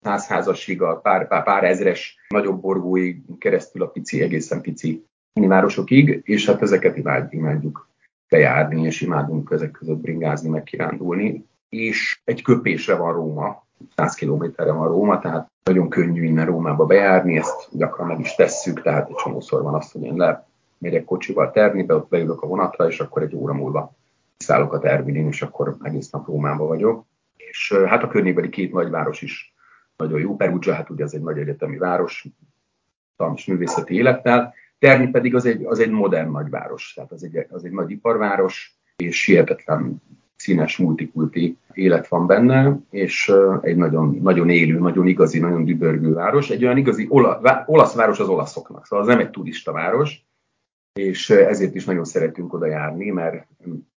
százházasig, 0.00 0.82
a 0.82 1.00
pár, 1.00 1.28
pár, 1.28 1.44
pár 1.44 1.64
ezres 1.64 2.16
nagyobb 2.28 2.60
borgóig 2.60 3.38
keresztül 3.38 3.82
a 3.82 3.88
pici, 3.88 4.22
egészen 4.22 4.60
pici 4.60 5.06
városokig, 5.44 6.20
és 6.24 6.46
hát 6.46 6.62
ezeket 6.62 6.96
imád, 6.96 7.32
imádjuk 7.32 7.88
bejárni, 8.28 8.82
és 8.82 9.00
imádunk 9.00 9.50
ezek 9.50 9.70
között 9.70 9.98
bringázni, 9.98 10.48
meg 10.48 10.62
kirándulni. 10.62 11.46
És 11.68 12.20
egy 12.24 12.42
köpésre 12.42 12.96
van 12.96 13.12
Róma, 13.12 13.66
100 13.96 14.14
kilométerre 14.14 14.72
van 14.72 14.88
Róma, 14.88 15.18
tehát 15.18 15.50
nagyon 15.64 15.88
könnyű 15.88 16.24
innen 16.24 16.46
Rómába 16.46 16.86
bejárni, 16.86 17.36
ezt 17.36 17.68
gyakran 17.72 18.06
meg 18.06 18.20
is 18.20 18.34
tesszük, 18.34 18.82
tehát 18.82 19.08
egy 19.08 19.14
csomószor 19.14 19.62
van 19.62 19.74
az, 19.74 19.90
hogy 19.90 20.02
én 20.02 20.16
le 20.16 20.46
megyek 20.78 21.04
kocsival 21.04 21.50
Ternibe, 21.50 21.94
ott 21.94 22.08
beülök 22.08 22.42
a 22.42 22.46
vonatra, 22.46 22.88
és 22.88 23.00
akkor 23.00 23.22
egy 23.22 23.34
óra 23.34 23.52
múlva 23.52 23.94
szállok 24.36 24.72
a 24.72 24.78
Terminin, 24.78 25.26
és 25.26 25.42
akkor 25.42 25.76
egész 25.82 26.10
nap 26.10 26.26
Rómába 26.26 26.66
vagyok. 26.66 27.04
És 27.36 27.74
hát 27.86 28.02
a 28.02 28.08
környékbeli 28.08 28.48
két 28.48 28.72
nagyváros 28.72 29.22
is 29.22 29.54
nagyon 29.96 30.20
jó. 30.20 30.36
Perugia, 30.36 30.74
hát 30.74 30.90
ugye 30.90 31.04
az 31.04 31.14
egy 31.14 31.22
nagy 31.22 31.38
egyetemi 31.38 31.78
város, 31.78 32.26
és 33.34 33.46
művészeti 33.46 33.94
élettel. 33.94 34.54
Terni 34.78 35.10
pedig 35.10 35.34
az 35.34 35.46
egy, 35.46 35.64
az 35.64 35.78
egy 35.78 35.90
modern 35.90 36.30
nagyváros, 36.30 36.92
tehát 36.94 37.12
az 37.12 37.24
egy, 37.24 37.46
az 37.50 37.64
egy 37.64 37.72
nagy 37.72 37.90
iparváros, 37.90 38.78
és 38.96 39.24
hihetetlen 39.24 40.02
színes, 40.36 40.76
multikulti 40.76 41.56
élet 41.72 42.08
van 42.08 42.26
benne, 42.26 42.78
és 42.90 43.32
egy 43.60 43.76
nagyon, 43.76 44.18
nagyon 44.22 44.48
élő, 44.48 44.78
nagyon 44.78 45.06
igazi, 45.06 45.38
nagyon 45.38 45.64
dübörgő 45.64 46.12
város. 46.12 46.50
Egy 46.50 46.64
olyan 46.64 46.76
igazi 46.76 47.06
ola, 47.10 47.64
olasz 47.66 47.94
város 47.94 48.20
az 48.20 48.28
olaszoknak, 48.28 48.86
szóval 48.86 49.04
az 49.04 49.10
nem 49.10 49.20
egy 49.20 49.30
turista 49.30 49.72
város, 49.72 50.24
és 50.96 51.30
ezért 51.30 51.74
is 51.74 51.84
nagyon 51.84 52.04
szeretünk 52.04 52.52
oda 52.52 52.66
járni, 52.66 53.10
mert, 53.10 53.46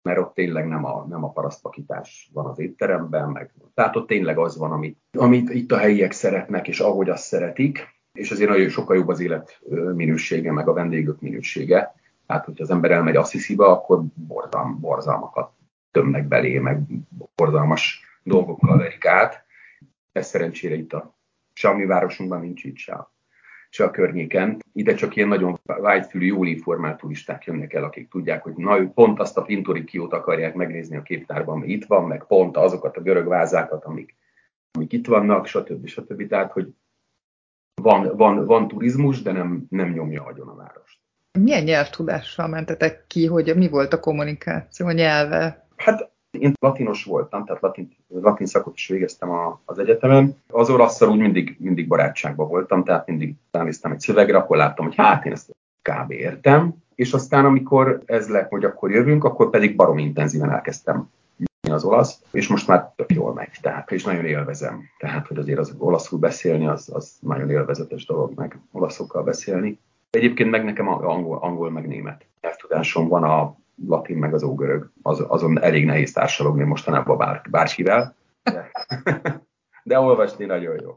mert 0.01 0.19
ott 0.19 0.33
tényleg 0.33 0.67
nem 0.67 0.85
a, 0.85 1.05
nem 1.09 1.23
a 1.23 1.31
parasztpakítás 1.31 2.29
van 2.33 2.45
az 2.45 2.59
étteremben, 2.59 3.29
meg, 3.29 3.53
tehát 3.73 3.95
ott 3.95 4.07
tényleg 4.07 4.37
az 4.37 4.57
van, 4.57 4.71
amit, 4.71 4.97
amit 5.17 5.49
itt 5.49 5.71
a 5.71 5.77
helyiek 5.77 6.11
szeretnek, 6.11 6.67
és 6.67 6.79
ahogy 6.79 7.09
azt 7.09 7.23
szeretik, 7.23 7.87
és 8.19 8.31
azért 8.31 8.49
nagyon 8.49 8.69
sokkal 8.69 8.95
jobb 8.95 9.07
az 9.07 9.19
élet 9.19 9.59
minősége, 9.95 10.51
meg 10.51 10.67
a 10.67 10.73
vendégök 10.73 11.21
minősége. 11.21 11.95
Tehát, 12.27 12.45
hogyha 12.45 12.63
az 12.63 12.69
ember 12.69 12.91
elmegy 12.91 13.15
Assisi-ba, 13.15 13.71
akkor 13.71 14.03
borzalm, 14.13 14.79
borzalmakat 14.79 15.51
tömnek 15.91 16.27
belé, 16.27 16.59
meg 16.59 16.81
borzalmas 17.35 18.01
dolgokkal 18.23 18.77
verik 18.77 19.05
át. 19.05 19.43
Ez 20.11 20.27
szerencsére 20.27 20.75
itt 20.75 20.93
a 20.93 21.15
Sami 21.53 21.85
városunkban 21.85 22.41
nincs 22.41 22.63
itt 22.63 22.77
se 22.77 23.07
se 23.69 23.83
a 23.83 23.91
környéken. 23.91 24.57
Ide 24.73 24.93
csak 24.93 25.15
ilyen 25.15 25.27
nagyon 25.27 25.59
vágyfülű, 25.63 26.25
jól 26.25 26.47
informált 26.47 26.97
turisták 26.97 27.43
jönnek 27.43 27.73
el, 27.73 27.83
akik 27.83 28.09
tudják, 28.09 28.43
hogy 28.43 28.53
na, 28.55 28.87
pont 28.87 29.19
azt 29.19 29.37
a 29.37 29.41
pintorikiót 29.41 30.13
akarják 30.13 30.53
megnézni 30.53 30.97
a 30.97 31.01
képtárban, 31.01 31.55
ami 31.55 31.67
itt 31.67 31.85
van, 31.85 32.07
meg 32.07 32.25
pont 32.27 32.57
azokat 32.57 32.97
a 32.97 33.01
görög 33.01 33.27
vázákat, 33.27 33.85
amik, 33.85 34.15
amik 34.71 34.93
itt 34.93 35.07
vannak, 35.07 35.45
stb. 35.45 35.87
stb. 35.87 36.27
Tehát, 36.27 36.51
hogy 36.51 36.73
van, 37.81 38.11
van, 38.17 38.45
van 38.45 38.67
turizmus, 38.67 39.21
de 39.21 39.31
nem, 39.31 39.65
nem 39.69 39.89
nyomja 39.91 40.23
agyon 40.23 40.47
a 40.47 40.55
várost. 40.55 40.99
Milyen 41.39 41.63
nyelvtudással 41.63 42.47
mentetek 42.47 43.03
ki, 43.07 43.25
hogy 43.25 43.55
mi 43.55 43.69
volt 43.69 43.93
a 43.93 43.99
kommunikáció, 43.99 44.85
a 44.87 44.91
nyelve? 44.91 45.67
Hát 45.75 46.09
én 46.31 46.53
latinos 46.59 47.03
voltam, 47.03 47.45
tehát 47.45 47.61
latin, 47.61 47.95
latin 48.07 48.45
szakot 48.45 48.75
is 48.75 48.87
végeztem 48.87 49.29
a, 49.29 49.61
az 49.65 49.79
egyetemen. 49.79 50.35
Az 50.47 50.69
olasszal 50.69 51.09
úgy 51.09 51.19
mindig, 51.19 51.55
mindig 51.59 51.87
barátságban 51.87 52.47
voltam, 52.47 52.83
tehát 52.83 53.07
mindig 53.07 53.35
ránéztem 53.51 53.91
egy 53.91 53.99
szövegre, 53.99 54.37
akkor 54.37 54.57
láttam, 54.57 54.85
hogy 54.85 54.95
hát 54.95 55.25
én 55.25 55.31
ezt 55.31 55.55
kb. 55.81 56.11
értem. 56.11 56.73
És 56.95 57.13
aztán, 57.13 57.45
amikor 57.45 58.01
ez 58.05 58.29
lett, 58.29 58.49
hogy 58.49 58.63
akkor 58.63 58.91
jövünk, 58.91 59.23
akkor 59.23 59.49
pedig 59.49 59.75
barom 59.75 59.97
intenzíven 59.97 60.51
elkezdtem 60.51 61.09
az 61.71 61.83
olasz, 61.83 62.21
és 62.31 62.47
most 62.47 62.67
már 62.67 62.93
tök 62.95 63.11
jól 63.11 63.33
megy, 63.33 63.57
tehát 63.61 63.91
és 63.91 64.03
nagyon 64.03 64.25
élvezem. 64.25 64.83
Tehát, 64.97 65.27
hogy 65.27 65.37
azért 65.37 65.59
az 65.59 65.75
olaszul 65.77 66.19
beszélni, 66.19 66.67
az, 66.67 66.89
az 66.93 67.17
nagyon 67.21 67.49
élvezetes 67.49 68.05
dolog, 68.05 68.31
meg 68.35 68.59
olaszokkal 68.71 69.23
beszélni. 69.23 69.79
Egyébként 70.09 70.49
meg 70.49 70.63
nekem 70.63 70.87
angol, 70.87 71.37
angol 71.37 71.71
meg 71.71 71.87
német 71.87 72.25
nyelvtudásom 72.41 73.07
van 73.07 73.23
a 73.23 73.55
latin 73.87 74.17
meg 74.17 74.33
az 74.33 74.43
ógörög. 74.43 74.91
Az, 75.01 75.23
azon 75.27 75.61
elég 75.61 75.85
nehéz 75.85 76.13
társalogni 76.13 76.63
mostanában 76.63 77.17
bár, 77.17 77.41
bárkivel. 77.49 78.15
De, 78.43 78.71
de 79.83 79.99
olvasni 79.99 80.45
nagyon 80.45 80.75
jó. 80.81 80.95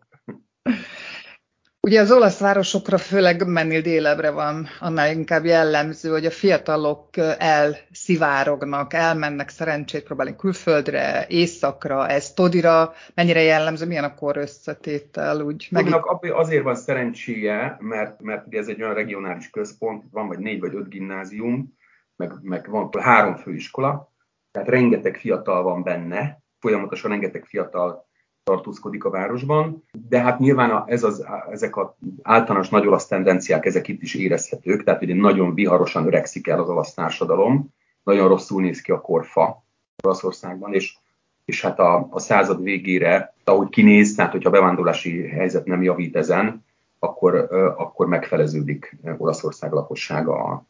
Ugye 1.86 2.00
az 2.00 2.12
olasz 2.12 2.40
városokra 2.40 2.98
főleg 2.98 3.46
mennél 3.46 3.80
délebre 3.80 4.30
van, 4.30 4.66
annál 4.80 5.10
inkább 5.10 5.44
jellemző, 5.44 6.10
hogy 6.10 6.26
a 6.26 6.30
fiatalok 6.30 7.08
elszivárognak, 7.38 8.92
elmennek 8.92 9.48
szerencsét 9.48 10.04
próbálni 10.04 10.36
külföldre, 10.36 11.26
északra, 11.28 12.08
ez 12.08 12.32
Todira, 12.32 12.92
mennyire 13.14 13.40
jellemző, 13.40 13.86
milyen 13.86 14.04
a 14.04 14.14
kor 14.14 14.36
összetétel? 14.36 15.40
Úgy 15.40 15.68
Todinak 15.70 16.18
azért 16.20 16.62
van 16.62 16.74
szerencséje, 16.74 17.76
mert, 17.80 18.20
mert 18.20 18.54
ez 18.54 18.68
egy 18.68 18.82
olyan 18.82 18.94
regionális 18.94 19.50
központ, 19.50 20.04
van 20.10 20.28
vagy 20.28 20.38
négy 20.38 20.60
vagy 20.60 20.74
öt 20.74 20.88
gimnázium, 20.88 21.76
meg, 22.16 22.32
meg 22.42 22.70
van 22.70 22.90
három 23.00 23.36
főiskola, 23.36 24.12
tehát 24.50 24.68
rengeteg 24.68 25.16
fiatal 25.16 25.62
van 25.62 25.82
benne, 25.82 26.42
folyamatosan 26.58 27.10
rengeteg 27.10 27.44
fiatal 27.44 28.10
tartózkodik 28.44 29.04
a 29.04 29.10
városban, 29.10 29.84
de 30.08 30.20
hát 30.20 30.38
nyilván 30.38 30.70
a, 30.70 30.84
ez 30.86 31.02
az, 31.02 31.26
ezek 31.50 31.76
az 31.76 31.86
általános 32.22 32.68
nagy 32.68 32.86
olasz 32.86 33.06
tendenciák, 33.06 33.66
ezek 33.66 33.88
itt 33.88 34.02
is 34.02 34.14
érezhetők, 34.14 34.84
tehát 34.84 35.02
ugye 35.02 35.14
nagyon 35.14 35.54
viharosan 35.54 36.06
öregszik 36.06 36.46
el 36.46 36.60
az 36.60 36.68
olasz 36.68 36.94
társadalom, 36.94 37.68
nagyon 38.02 38.28
rosszul 38.28 38.62
néz 38.62 38.80
ki 38.80 38.92
a 38.92 39.00
korfa 39.00 39.64
Olaszországban, 40.04 40.74
és, 40.74 40.96
és 41.44 41.62
hát 41.62 41.78
a, 41.78 42.08
a 42.10 42.18
század 42.18 42.62
végére, 42.62 43.34
ahogy 43.44 43.68
kinéz, 43.68 44.14
tehát 44.14 44.32
hogyha 44.32 44.48
a 44.48 44.52
bevándorlási 44.52 45.28
helyzet 45.28 45.64
nem 45.64 45.82
javít 45.82 46.16
ezen, 46.16 46.64
akkor, 46.98 47.34
akkor 47.76 48.06
megfeleződik 48.06 48.96
Olaszország 49.16 49.72
lakossága 49.72 50.44
a, 50.44 50.64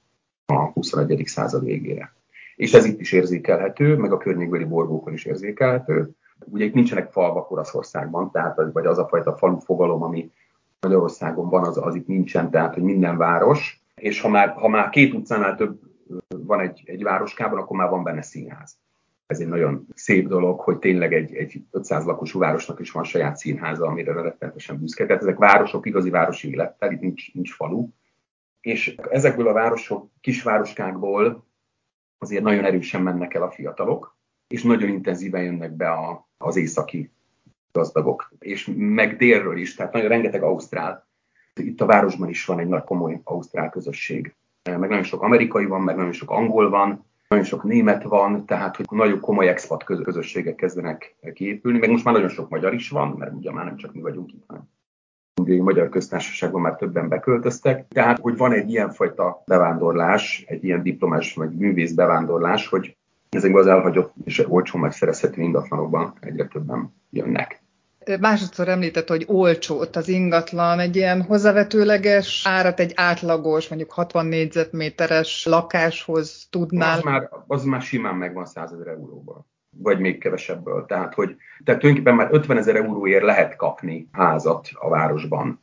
a 0.46 0.54
21. 0.54 1.22
század 1.26 1.64
végére. 1.64 2.14
És 2.56 2.72
ez 2.72 2.84
itt 2.84 3.00
is 3.00 3.12
érzékelhető, 3.12 3.96
meg 3.96 4.12
a 4.12 4.16
környékbeli 4.16 4.64
borgókon 4.64 5.12
is 5.12 5.24
érzékelhető. 5.24 6.10
Ugye 6.44 6.64
itt 6.64 6.74
nincsenek 6.74 7.12
falvak 7.12 7.50
Olaszországban, 7.50 8.30
tehát 8.30 8.60
vagy 8.72 8.86
az 8.86 8.98
a 8.98 9.08
fajta 9.08 9.36
falu 9.36 9.58
fogalom, 9.58 10.02
ami 10.02 10.30
Magyarországon 10.80 11.48
van, 11.48 11.64
az, 11.64 11.78
az 11.78 11.94
itt 11.94 12.06
nincsen, 12.06 12.50
tehát 12.50 12.74
hogy 12.74 12.82
minden 12.82 13.16
város, 13.16 13.82
és 13.94 14.20
ha 14.20 14.28
már, 14.28 14.48
ha 14.48 14.68
már 14.68 14.88
két 14.88 15.14
utcánál 15.14 15.56
több 15.56 15.80
van 16.28 16.60
egy, 16.60 16.82
egy 16.84 17.02
városkában, 17.02 17.58
akkor 17.58 17.76
már 17.76 17.90
van 17.90 18.02
benne 18.02 18.22
színház. 18.22 18.76
Ez 19.26 19.40
egy 19.40 19.48
nagyon 19.48 19.86
szép 19.94 20.28
dolog, 20.28 20.60
hogy 20.60 20.78
tényleg 20.78 21.12
egy, 21.12 21.34
egy 21.34 21.62
500 21.70 22.04
lakosú 22.04 22.38
városnak 22.38 22.80
is 22.80 22.90
van 22.90 23.04
saját 23.04 23.36
színháza, 23.36 23.86
amire 23.86 24.12
rettenetesen 24.12 24.78
büszke. 24.78 25.06
Tehát 25.06 25.22
ezek 25.22 25.38
városok, 25.38 25.86
igazi 25.86 26.10
városi 26.10 26.50
élettel, 26.50 26.92
itt 26.92 27.00
nincs, 27.00 27.34
nincs 27.34 27.54
falu, 27.54 27.88
és 28.60 28.94
ezekből 29.10 29.48
a 29.48 29.52
városok, 29.52 30.10
kisvároskákból 30.20 31.46
azért 32.18 32.42
nagyon 32.42 32.64
erősen 32.64 33.02
mennek 33.02 33.34
el 33.34 33.42
a 33.42 33.50
fiatalok, 33.50 34.16
és 34.48 34.62
nagyon 34.62 34.88
intenzíven 34.88 35.42
jönnek 35.42 35.72
be 35.72 35.90
a, 35.90 36.28
az 36.42 36.56
északi 36.56 37.10
gazdagok, 37.72 38.32
és 38.38 38.70
meg 38.76 39.16
délről 39.16 39.56
is, 39.56 39.74
tehát 39.74 39.92
nagyon 39.92 40.08
rengeteg 40.08 40.42
ausztrál. 40.42 41.06
Itt 41.54 41.80
a 41.80 41.86
városban 41.86 42.28
is 42.28 42.44
van 42.44 42.58
egy 42.58 42.68
nagy 42.68 42.84
komoly 42.84 43.20
ausztrál 43.24 43.70
közösség. 43.70 44.34
Meg 44.62 44.88
nagyon 44.88 45.02
sok 45.02 45.22
amerikai 45.22 45.66
van, 45.66 45.80
meg 45.80 45.96
nagyon 45.96 46.12
sok 46.12 46.30
angol 46.30 46.70
van, 46.70 47.04
nagyon 47.28 47.44
sok 47.44 47.62
német 47.62 48.02
van, 48.02 48.46
tehát 48.46 48.76
hogy 48.76 48.86
nagyon 48.90 49.20
komoly 49.20 49.48
expat 49.48 49.84
közösségek 49.84 50.54
kezdenek 50.54 51.16
kiépülni, 51.32 51.78
meg 51.78 51.90
most 51.90 52.04
már 52.04 52.14
nagyon 52.14 52.28
sok 52.28 52.48
magyar 52.48 52.74
is 52.74 52.88
van, 52.88 53.14
mert 53.18 53.32
ugye 53.32 53.52
már 53.52 53.64
nem 53.64 53.76
csak 53.76 53.92
mi 53.94 54.00
vagyunk 54.00 54.32
itt, 54.32 54.44
hanem 54.46 54.70
Ungariai 55.40 55.62
Magyar 55.62 55.88
Köztársaságban 55.88 56.60
már 56.60 56.76
többen 56.76 57.08
beköltöztek. 57.08 57.88
Tehát, 57.88 58.18
hogy 58.18 58.36
van 58.36 58.52
egy 58.52 58.70
ilyenfajta 58.70 59.42
bevándorlás, 59.46 60.44
egy 60.46 60.64
ilyen 60.64 60.82
diplomás 60.82 61.34
vagy 61.34 61.50
művész 61.50 61.92
bevándorlás, 61.92 62.66
hogy 62.66 62.96
ezekben 63.36 63.60
az 63.60 63.66
elhagyott 63.66 64.12
és 64.24 64.44
olcsó 64.48 64.78
megszerezhető 64.78 65.42
ingatlanokban 65.42 66.14
egyre 66.20 66.46
többen 66.46 66.94
jönnek. 67.10 67.62
Másodszor 68.20 68.68
említett, 68.68 69.08
hogy 69.08 69.24
olcsó 69.28 69.78
ott 69.78 69.96
az 69.96 70.08
ingatlan, 70.08 70.78
egy 70.78 70.96
ilyen 70.96 71.22
hozzávetőleges 71.22 72.42
árat 72.46 72.80
egy 72.80 72.92
átlagos, 72.96 73.68
mondjuk 73.68 73.92
60 73.92 74.26
négyzetméteres 74.26 75.44
lakáshoz 75.44 76.46
tudnál. 76.50 76.96
Az 76.96 77.02
már, 77.02 77.30
az 77.46 77.64
már 77.64 77.82
simán 77.82 78.14
megvan 78.14 78.46
100 78.46 78.72
ezer 78.72 78.86
euróban 78.86 79.46
vagy 79.78 79.98
még 79.98 80.18
kevesebből. 80.18 80.84
Tehát, 80.86 81.14
hogy, 81.14 81.36
tehát 81.64 81.80
tulajdonképpen 81.80 82.14
már 82.14 82.28
50 82.32 82.56
ezer 82.56 82.76
euróért 82.76 83.24
lehet 83.24 83.56
kapni 83.56 84.08
házat 84.12 84.68
a 84.72 84.88
városban 84.88 85.60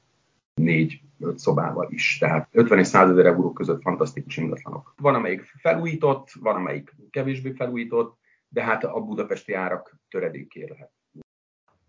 négy 0.54 1.02
öt 1.20 1.40
szobával 1.40 1.88
is. 1.92 2.18
Tehát 2.18 2.48
50 2.52 2.80
és 2.80 2.88
100 2.88 3.10
ezer 3.10 3.26
euró 3.26 3.54
között 3.54 3.82
fantasztikus 3.82 4.38
ingatlanok. 4.38 4.94
Van, 4.98 5.16
amelyik 5.16 5.42
felújított, 5.42 6.32
van, 6.40 6.56
amelyik 6.56 6.96
kevésbé 7.10 7.52
felújított, 7.52 8.18
de 8.48 8.64
hát 8.64 8.84
a 8.84 9.00
budapesti 9.00 9.54
árak 9.54 9.98
töredékért 10.10 10.70
lehet. 10.70 10.92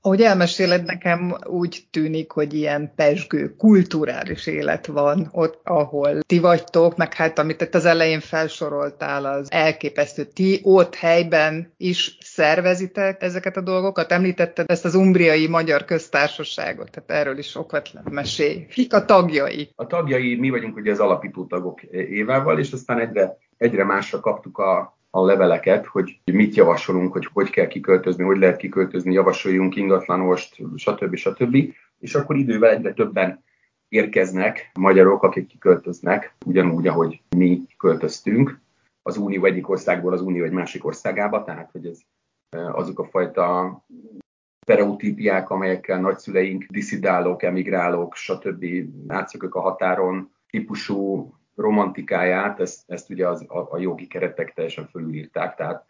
Ahogy 0.03 0.21
elmeséled, 0.21 0.85
nekem 0.85 1.37
úgy 1.47 1.81
tűnik, 1.91 2.31
hogy 2.31 2.55
ilyen 2.55 2.93
pesgő, 2.97 3.55
kulturális 3.57 4.47
élet 4.47 4.87
van 4.87 5.29
ott, 5.33 5.61
ahol 5.65 6.21
ti 6.21 6.39
vagytok, 6.39 6.97
meg 6.97 7.15
hát 7.15 7.39
amit 7.39 7.61
itt 7.61 7.75
az 7.75 7.85
elején 7.85 8.21
felsoroltál, 8.21 9.25
az 9.25 9.49
elképesztő. 9.51 10.25
Ti 10.25 10.61
ott 10.63 10.95
helyben 10.95 11.75
is 11.77 12.19
szervezitek 12.21 13.23
ezeket 13.23 13.57
a 13.57 13.61
dolgokat? 13.61 14.13
Említetted 14.13 14.71
ezt 14.71 14.85
az 14.85 14.95
umbriai 14.95 15.49
magyar 15.49 15.85
köztársaságot, 15.85 16.91
tehát 16.91 17.11
erről 17.11 17.39
is 17.39 17.57
okvetlen 17.57 18.05
mesélj. 18.11 18.67
Kik 18.67 18.95
a 18.95 19.05
tagjai? 19.05 19.73
A 19.75 19.87
tagjai, 19.87 20.37
mi 20.37 20.51
vagyunk 20.51 20.77
ugye 20.77 20.91
az 20.91 20.99
alapító 20.99 21.45
tagok 21.45 21.83
évával, 21.93 22.59
és 22.59 22.73
aztán 22.73 22.99
egyre, 22.99 23.37
egyre 23.57 23.85
másra 23.85 24.21
kaptuk 24.21 24.59
a 24.59 24.99
a 25.11 25.25
leveleket, 25.25 25.87
hogy 25.87 26.21
mit 26.33 26.55
javasolunk, 26.55 27.13
hogy 27.13 27.29
hogy 27.33 27.51
kell 27.51 27.67
kiköltözni, 27.67 28.25
hogy 28.25 28.39
lehet 28.39 28.57
kiköltözni, 28.57 29.13
javasoljunk 29.13 29.77
ingatlanost, 29.77 30.57
stb. 30.77 31.15
stb. 31.15 31.57
És 31.99 32.15
akkor 32.15 32.37
idővel 32.37 32.71
egyre 32.71 32.93
többen 32.93 33.45
érkeznek 33.89 34.71
magyarok, 34.79 35.23
akik 35.23 35.47
kiköltöznek, 35.47 36.35
ugyanúgy, 36.47 36.87
ahogy 36.87 37.23
mi 37.37 37.63
költöztünk 37.77 38.61
az 39.03 39.17
Unió 39.17 39.45
egyik 39.45 39.69
országból 39.69 40.13
az 40.13 40.21
Unió 40.21 40.45
egy 40.45 40.53
másik 40.53 40.85
országába, 40.85 41.45
tehát 41.45 41.71
hogy 41.71 41.87
ez 41.87 42.01
e, 42.49 42.73
azok 42.73 42.99
a 42.99 43.05
fajta 43.05 43.77
stereotípiák, 44.61 45.51
amelyekkel 45.51 46.01
nagyszüleink, 46.01 46.65
diszidálók, 46.65 47.43
emigrálók, 47.43 48.15
stb. 48.15 48.65
átszökök 49.07 49.55
a 49.55 49.61
határon 49.61 50.33
típusú 50.51 51.33
romantikáját, 51.55 52.61
ezt, 52.61 52.83
ezt 52.87 53.11
ugye 53.11 53.29
az, 53.29 53.45
a, 53.49 53.69
a 53.71 53.79
jogi 53.79 54.07
keretek 54.07 54.53
teljesen 54.55 54.87
fölülírták, 54.87 55.55
tehát 55.55 55.85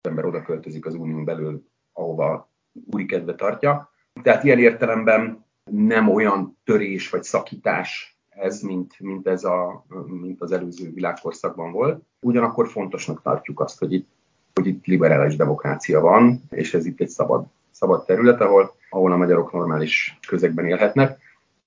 az 0.00 0.10
ember 0.10 0.24
oda 0.24 0.42
költözik 0.42 0.86
az 0.86 0.94
unión 0.94 1.24
belül, 1.24 1.66
ahova 1.92 2.50
úri 2.90 3.06
kedve 3.06 3.34
tartja. 3.34 3.92
Tehát 4.22 4.44
ilyen 4.44 4.58
értelemben 4.58 5.44
nem 5.70 6.08
olyan 6.08 6.58
törés 6.64 7.10
vagy 7.10 7.22
szakítás 7.22 8.18
ez, 8.28 8.60
mint, 8.60 9.00
mint, 9.00 9.26
ez 9.26 9.44
a, 9.44 9.84
mint 10.06 10.40
az 10.40 10.52
előző 10.52 10.92
világkorszakban 10.92 11.72
volt. 11.72 12.02
Ugyanakkor 12.20 12.68
fontosnak 12.68 13.22
tartjuk 13.22 13.60
azt, 13.60 13.78
hogy 13.78 13.92
itt, 13.92 14.08
hogy 14.54 14.66
itt 14.66 14.86
liberális 14.86 15.36
demokrácia 15.36 16.00
van, 16.00 16.42
és 16.50 16.74
ez 16.74 16.86
itt 16.86 17.00
egy 17.00 17.08
szabad, 17.08 17.46
szabad 17.70 18.04
terület, 18.04 18.40
ahol, 18.40 18.74
ahol 18.90 19.12
a 19.12 19.16
magyarok 19.16 19.52
normális 19.52 20.18
közegben 20.28 20.66
élhetnek, 20.66 21.18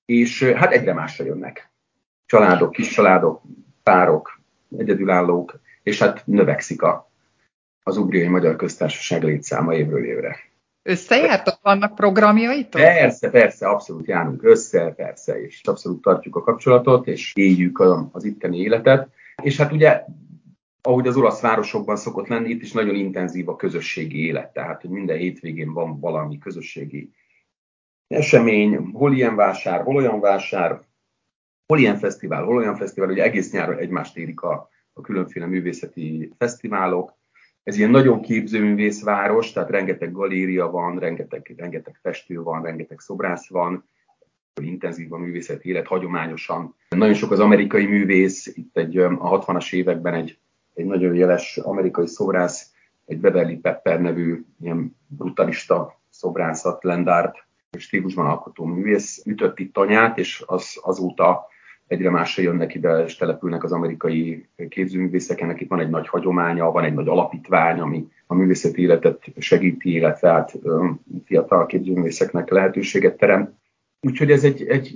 és 0.04 0.42
hát 0.42 0.72
egyre 0.72 0.92
másra 0.92 1.24
jönnek 1.24 1.71
családok, 2.32 2.72
kis 2.72 2.88
családok, 2.88 3.42
párok, 3.82 4.40
egyedülállók, 4.78 5.60
és 5.82 5.98
hát 5.98 6.22
növekszik 6.26 6.82
a, 6.82 7.10
az 7.82 7.96
Ugriai 7.96 8.28
Magyar 8.28 8.56
Köztársaság 8.56 9.22
létszáma 9.22 9.74
évről 9.74 10.04
évre. 10.04 10.36
Összejártak? 10.82 11.58
Vannak 11.62 11.94
programjaitok? 11.94 12.80
Persze, 12.80 13.30
persze, 13.30 13.68
abszolút 13.68 14.06
járunk 14.06 14.42
össze, 14.42 14.92
persze, 14.96 15.42
és 15.42 15.60
abszolút 15.64 16.02
tartjuk 16.02 16.36
a 16.36 16.42
kapcsolatot, 16.42 17.06
és 17.06 17.32
éljük 17.34 17.82
az 18.12 18.24
itteni 18.24 18.58
életet. 18.58 19.08
És 19.42 19.56
hát 19.56 19.72
ugye, 19.72 20.04
ahogy 20.82 21.06
az 21.06 21.16
olasz 21.16 21.40
városokban 21.40 21.96
szokott 21.96 22.26
lenni, 22.26 22.48
itt 22.48 22.62
is 22.62 22.72
nagyon 22.72 22.94
intenzív 22.94 23.48
a 23.48 23.56
közösségi 23.56 24.26
élet, 24.26 24.52
tehát 24.52 24.80
hogy 24.80 24.90
minden 24.90 25.16
hétvégén 25.16 25.72
van 25.72 26.00
valami 26.00 26.38
közösségi 26.38 27.10
esemény, 28.06 28.90
hol 28.92 29.14
ilyen 29.14 29.36
vásár, 29.36 29.82
hol 29.82 29.96
olyan 29.96 30.20
vásár, 30.20 30.80
hol 31.72 31.80
ilyen 31.80 31.98
fesztivál, 31.98 32.44
hol 32.44 32.56
olyan 32.56 32.76
fesztivál, 32.76 33.08
hogy 33.08 33.18
egész 33.18 33.52
nyáron 33.52 33.78
egymást 33.78 34.16
érik 34.16 34.40
a, 34.40 34.68
a 34.92 35.00
különféle 35.00 35.46
művészeti 35.46 36.32
fesztiválok. 36.38 37.14
Ez 37.62 37.76
ilyen 37.76 37.90
nagyon 37.90 38.22
képzőművészváros, 38.22 39.52
tehát 39.52 39.70
rengeteg 39.70 40.12
galéria 40.12 40.70
van, 40.70 40.98
rengeteg, 40.98 41.54
rengeteg 41.56 41.98
festő 42.02 42.42
van, 42.42 42.62
rengeteg 42.62 42.98
szobrász 43.00 43.48
van, 43.48 43.84
intenzív 44.62 45.12
a 45.12 45.18
művészeti 45.18 45.68
élet 45.68 45.86
hagyományosan. 45.86 46.74
Nagyon 46.88 47.14
sok 47.14 47.30
az 47.30 47.40
amerikai 47.40 47.86
művész, 47.86 48.46
itt 48.46 48.76
egy, 48.76 48.98
a 48.98 49.44
60-as 49.44 49.72
években 49.72 50.14
egy, 50.14 50.38
egy 50.74 50.84
nagyon 50.84 51.14
jeles 51.14 51.56
amerikai 51.56 52.06
szobrász, 52.06 52.72
egy 53.06 53.18
Beverly 53.18 53.56
Pepper 53.56 54.00
nevű 54.00 54.44
ilyen 54.60 54.96
brutalista 55.06 56.00
szobrászat, 56.10 56.84
Lendart 56.84 57.44
stílusban 57.78 58.26
alkotó 58.26 58.64
művész 58.64 59.22
ütött 59.24 59.58
itt 59.58 59.76
anyát, 59.76 60.18
és 60.18 60.42
az, 60.46 60.80
azóta 60.82 61.50
egyre 61.86 62.10
másra 62.10 62.42
jönnek 62.42 62.74
ide, 62.74 63.04
és 63.04 63.16
települnek 63.16 63.64
az 63.64 63.72
amerikai 63.72 64.48
képzőművészek. 64.68 65.40
Ennek 65.40 65.60
itt 65.60 65.68
van 65.68 65.80
egy 65.80 65.90
nagy 65.90 66.08
hagyománya, 66.08 66.70
van 66.70 66.84
egy 66.84 66.94
nagy 66.94 67.08
alapítvány, 67.08 67.80
ami 67.80 68.08
a 68.26 68.34
művészeti 68.34 68.82
életet 68.82 69.24
segíti, 69.38 69.92
illetve 69.92 70.30
hát 70.30 70.58
fiatal 71.24 71.66
képzőművészeknek 71.66 72.50
lehetőséget 72.50 73.16
teremt. 73.16 73.50
Úgyhogy 74.00 74.30
ez 74.30 74.44
egy, 74.44 74.66
egy 74.66 74.94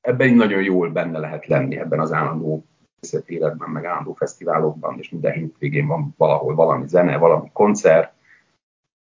ebben 0.00 0.34
nagyon 0.34 0.62
jól 0.62 0.90
benne 0.90 1.18
lehet 1.18 1.46
lenni 1.46 1.78
ebben 1.78 2.00
az 2.00 2.12
állandó 2.12 2.66
művészeti 2.94 3.34
életben, 3.34 3.70
meg 3.70 3.84
állandó 3.84 4.12
fesztiválokban, 4.12 4.98
és 4.98 5.10
minden 5.10 5.32
hétvégén 5.32 5.86
van 5.86 6.14
valahol 6.16 6.54
valami 6.54 6.86
zene, 6.86 7.16
valami 7.16 7.50
koncert, 7.52 8.12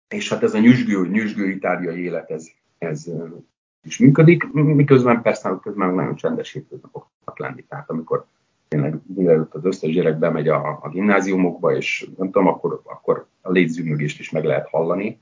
és 0.09 0.29
hát 0.29 0.43
ez 0.43 0.55
a 0.55 0.59
nyüzsgő, 0.59 1.09
nyüzsgő 1.09 1.49
itáliai 1.49 2.03
élet, 2.03 2.31
ez, 2.31 2.49
ez 2.79 3.11
is 3.83 3.99
működik, 3.99 4.53
miközben 4.53 5.23
persze 5.23 5.59
közben 5.63 5.95
nagyon 5.95 6.17
csendes 6.17 6.53
hétköznapok 6.53 7.09
lenni. 7.35 7.65
Tehát 7.69 7.91
amikor 7.91 8.27
tényleg 8.69 8.99
délelőtt 9.07 9.55
az 9.55 9.65
összes 9.65 9.93
gyerek 9.93 10.19
bemegy 10.19 10.49
a, 10.49 10.79
a 10.83 10.89
gimnáziumokba, 10.89 11.77
és 11.77 12.09
nem 12.17 12.31
tudom, 12.31 12.49
akkor, 12.49 12.81
akkor 12.85 13.27
a 13.41 13.51
légyzűmögést 13.51 14.21
is 14.21 14.31
meg 14.31 14.45
lehet 14.45 14.69
hallani. 14.69 15.21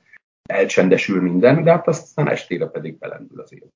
Elcsendesül 0.48 1.22
minden, 1.22 1.62
de 1.62 1.70
hát 1.70 1.88
aztán 1.88 2.28
estére 2.28 2.66
pedig 2.66 2.98
belendül 2.98 3.40
az 3.40 3.52
élet. 3.52 3.72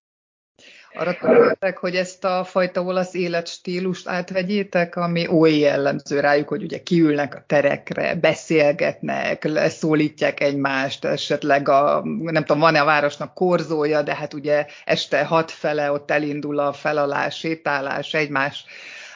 Arra 0.94 1.14
tudjátok, 1.20 1.78
hogy 1.78 1.96
ezt 1.96 2.24
a 2.24 2.44
fajta 2.44 2.82
olasz 2.82 3.14
életstílust 3.14 4.08
átvegyétek, 4.08 4.96
ami 4.96 5.28
oly 5.28 5.52
jellemző 5.52 6.20
rájuk, 6.20 6.48
hogy 6.48 6.62
ugye 6.62 6.82
kiülnek 6.82 7.34
a 7.34 7.44
terekre, 7.46 8.14
beszélgetnek, 8.14 9.44
leszólítják 9.44 10.40
egymást, 10.40 11.04
esetleg 11.04 11.68
a, 11.68 12.02
nem 12.22 12.44
tudom, 12.44 12.60
van-e 12.60 12.80
a 12.80 12.84
városnak 12.84 13.34
korzója, 13.34 14.02
de 14.02 14.14
hát 14.14 14.34
ugye 14.34 14.66
este 14.84 15.24
hat 15.24 15.50
fele 15.50 15.92
ott 15.92 16.10
elindul 16.10 16.58
a 16.58 16.72
felalás, 16.72 17.38
sétálás, 17.38 18.14
egymás 18.14 18.64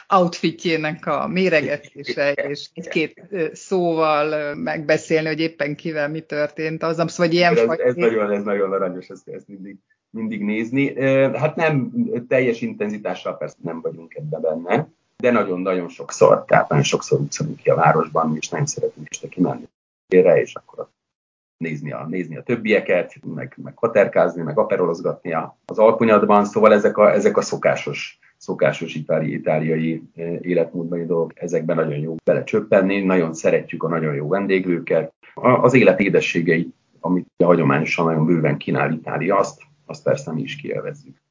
outfitjének 0.07 1.05
a 1.05 1.27
méregetése, 1.27 2.31
és 2.31 2.67
egy-két 2.73 3.21
szóval 3.53 4.55
megbeszélni, 4.55 5.27
hogy 5.27 5.39
éppen 5.39 5.75
kivel 5.75 6.09
mi 6.09 6.21
történt, 6.21 6.83
az, 6.83 7.17
vagy 7.17 7.33
ilyen 7.33 7.57
ez, 7.57 7.79
ez, 7.79 7.95
nagyon, 7.95 8.31
ez 8.31 8.43
nagyon 8.43 8.71
aranyos, 8.71 9.07
ez, 9.07 9.21
ez 9.25 9.43
mindig 9.47 9.77
mindig 10.09 10.43
nézni. 10.43 11.01
Hát 11.33 11.55
nem 11.55 11.91
teljes 12.27 12.61
intenzitással 12.61 13.37
persze 13.37 13.57
nem 13.61 13.81
vagyunk 13.81 14.15
ebbe 14.15 14.39
benne, 14.39 14.87
de 15.17 15.31
nagyon-nagyon 15.31 15.89
sokszor, 15.89 16.45
tehát 16.45 16.69
nagyon 16.69 16.83
sokszor 16.83 17.19
utcunk 17.19 17.55
ki 17.55 17.69
a 17.69 17.75
városban, 17.75 18.35
és 18.35 18.49
nem 18.49 18.65
szeretünk 18.65 19.07
este 19.09 19.27
kimenni 19.27 19.67
erre, 20.07 20.41
és 20.41 20.55
akkor 20.55 20.87
nézni 21.57 21.91
a, 21.91 22.05
nézni 22.09 22.37
a 22.37 22.43
többieket, 22.43 23.13
meg, 23.35 23.53
meg 23.63 23.77
haterkázni, 23.77 24.41
meg 24.41 24.57
aperolozgatni 24.57 25.33
az 25.65 25.79
alkonyatban, 25.79 26.45
szóval 26.45 26.73
ezek 26.73 26.97
a, 26.97 27.13
ezek 27.13 27.37
a 27.37 27.41
szokásos, 27.41 28.19
szokásos 28.37 28.95
itáli, 28.95 29.33
itáliai 29.33 30.03
életmódbeli 30.41 31.05
dolgok, 31.05 31.41
ezekben 31.41 31.75
nagyon 31.75 31.97
jó 31.97 32.15
belecsöppenni, 32.23 33.01
nagyon 33.01 33.33
szeretjük 33.33 33.83
a 33.83 33.87
nagyon 33.87 34.15
jó 34.15 34.27
vendéglőket. 34.27 35.13
Az 35.61 35.73
élet 35.73 35.99
édességei, 35.99 36.73
amit 36.99 37.27
hagyományosan 37.43 38.05
nagyon 38.05 38.25
bőven 38.25 38.57
kínál 38.57 38.91
Itália, 38.91 39.37
azt 39.37 39.61
azt 39.87 40.03
persze 40.03 40.33
mi 40.33 40.41
is 40.41 40.55
kielvezzük. 40.55 41.21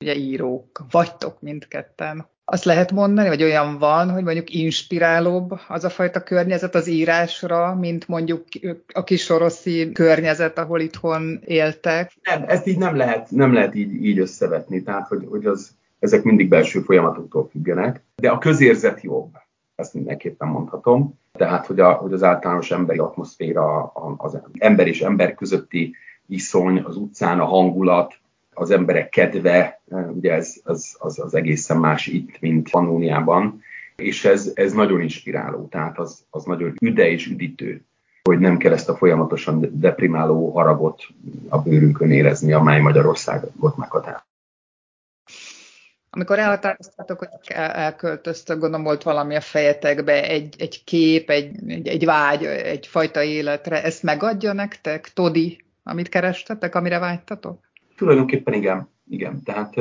Ugye 0.00 0.14
írók 0.14 0.84
vagytok 0.90 1.40
mindketten. 1.40 2.26
Azt 2.44 2.64
lehet 2.64 2.92
mondani, 2.92 3.28
vagy 3.28 3.42
olyan 3.42 3.78
van, 3.78 4.10
hogy 4.10 4.22
mondjuk 4.22 4.50
inspirálóbb 4.50 5.60
az 5.68 5.84
a 5.84 5.90
fajta 5.90 6.22
környezet 6.22 6.74
az 6.74 6.86
írásra, 6.86 7.74
mint 7.74 8.08
mondjuk 8.08 8.44
a 8.92 9.04
kisoroszi 9.04 9.92
környezet, 9.92 10.58
ahol 10.58 10.80
itthon 10.80 11.40
éltek? 11.44 12.12
Nem, 12.22 12.44
ezt 12.46 12.66
így 12.66 12.78
nem 12.78 12.96
lehet, 12.96 13.30
nem 13.30 13.52
lehet 13.52 13.74
így, 13.74 14.04
így 14.04 14.18
összevetni, 14.18 14.82
tehát 14.82 15.08
hogy, 15.08 15.26
hogy 15.30 15.46
az, 15.46 15.70
ezek 15.98 16.22
mindig 16.22 16.48
belső 16.48 16.80
folyamatoktól 16.80 17.48
függenek, 17.50 18.02
de 18.14 18.30
a 18.30 18.38
közérzet 18.38 19.02
jobb, 19.02 19.32
ezt 19.74 19.94
mindenképpen 19.94 20.48
mondhatom. 20.48 21.18
Tehát, 21.32 21.66
hogy, 21.66 21.80
a, 21.80 21.92
hogy 21.92 22.12
az 22.12 22.22
általános 22.22 22.70
emberi 22.70 22.98
atmoszféra, 22.98 23.92
az 24.16 24.38
ember 24.58 24.86
és 24.86 25.00
ember 25.00 25.34
közötti 25.34 25.94
iszony, 26.26 26.78
az 26.78 26.96
utcán 26.96 27.40
a 27.40 27.44
hangulat, 27.44 28.14
az 28.54 28.70
emberek 28.70 29.08
kedve, 29.08 29.80
ugye 29.90 30.32
ez 30.32 30.54
az, 30.64 30.96
az, 30.98 31.18
az 31.18 31.34
egészen 31.34 31.76
más 31.76 32.06
itt, 32.06 32.40
mint 32.40 32.70
Pannóniában, 32.70 33.62
és 33.96 34.24
ez, 34.24 34.52
ez 34.54 34.72
nagyon 34.72 35.00
inspiráló, 35.00 35.66
tehát 35.66 35.98
az, 35.98 36.24
az 36.30 36.44
nagyon 36.44 36.74
üde 36.80 37.08
és 37.08 37.26
üdítő, 37.26 37.84
hogy 38.22 38.38
nem 38.38 38.56
kell 38.56 38.72
ezt 38.72 38.88
a 38.88 38.96
folyamatosan 38.96 39.68
deprimáló 39.72 40.50
haragot 40.50 41.06
a 41.48 41.58
bőrünkön 41.58 42.10
érezni, 42.10 42.52
amely 42.52 42.80
Magyarországot 42.80 43.76
meghatároz. 43.76 44.22
Amikor 46.10 46.38
elhatároztatok, 46.38 47.18
hogy 47.18 47.28
elköltöztök, 47.56 48.58
gondolom 48.58 48.84
volt 48.84 49.02
valami 49.02 49.34
a 49.34 49.40
fejetekbe, 49.40 50.28
egy, 50.28 50.54
egy 50.58 50.84
kép, 50.84 51.30
egy, 51.30 51.70
egy, 51.70 51.88
egy 51.88 52.04
vágy, 52.04 52.44
egyfajta 52.44 53.22
életre. 53.22 53.82
Ezt 53.82 54.02
megadja 54.02 54.52
nektek, 54.52 55.12
Todi, 55.12 55.63
amit 55.84 56.08
kerestetek, 56.08 56.74
amire 56.74 56.98
vágytatok? 56.98 57.70
Tulajdonképpen 57.96 58.54
igen. 58.54 58.88
igen. 59.08 59.42
Tehát 59.42 59.74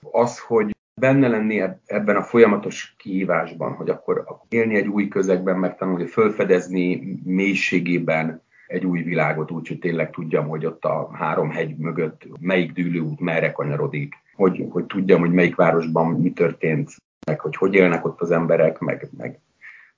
az, 0.00 0.38
hogy 0.38 0.74
benne 0.94 1.28
lenni 1.28 1.62
ebben 1.86 2.16
a 2.16 2.22
folyamatos 2.22 2.94
kihívásban, 2.98 3.72
hogy 3.72 3.90
akkor 3.90 4.24
élni 4.48 4.74
egy 4.74 4.86
új 4.86 5.08
közegben, 5.08 5.58
megtanulni, 5.58 6.06
fölfedezni 6.06 7.18
mélységében 7.24 8.42
egy 8.66 8.84
új 8.84 9.02
világot, 9.02 9.50
úgyhogy 9.50 9.78
tényleg 9.78 10.10
tudjam, 10.10 10.48
hogy 10.48 10.66
ott 10.66 10.84
a 10.84 11.10
három 11.12 11.50
hegy 11.50 11.76
mögött 11.76 12.22
melyik 12.40 12.72
dűlőút 12.72 13.20
merre 13.20 13.52
kanyarodik, 13.52 14.14
hogy, 14.34 14.66
hogy 14.70 14.84
tudjam, 14.84 15.20
hogy 15.20 15.32
melyik 15.32 15.54
városban 15.54 16.20
mi 16.20 16.32
történt, 16.32 16.90
meg 17.26 17.40
hogy 17.40 17.56
hogy 17.56 17.74
élnek 17.74 18.04
ott 18.04 18.20
az 18.20 18.30
emberek, 18.30 18.78
meg, 18.78 19.08
meg 19.16 19.40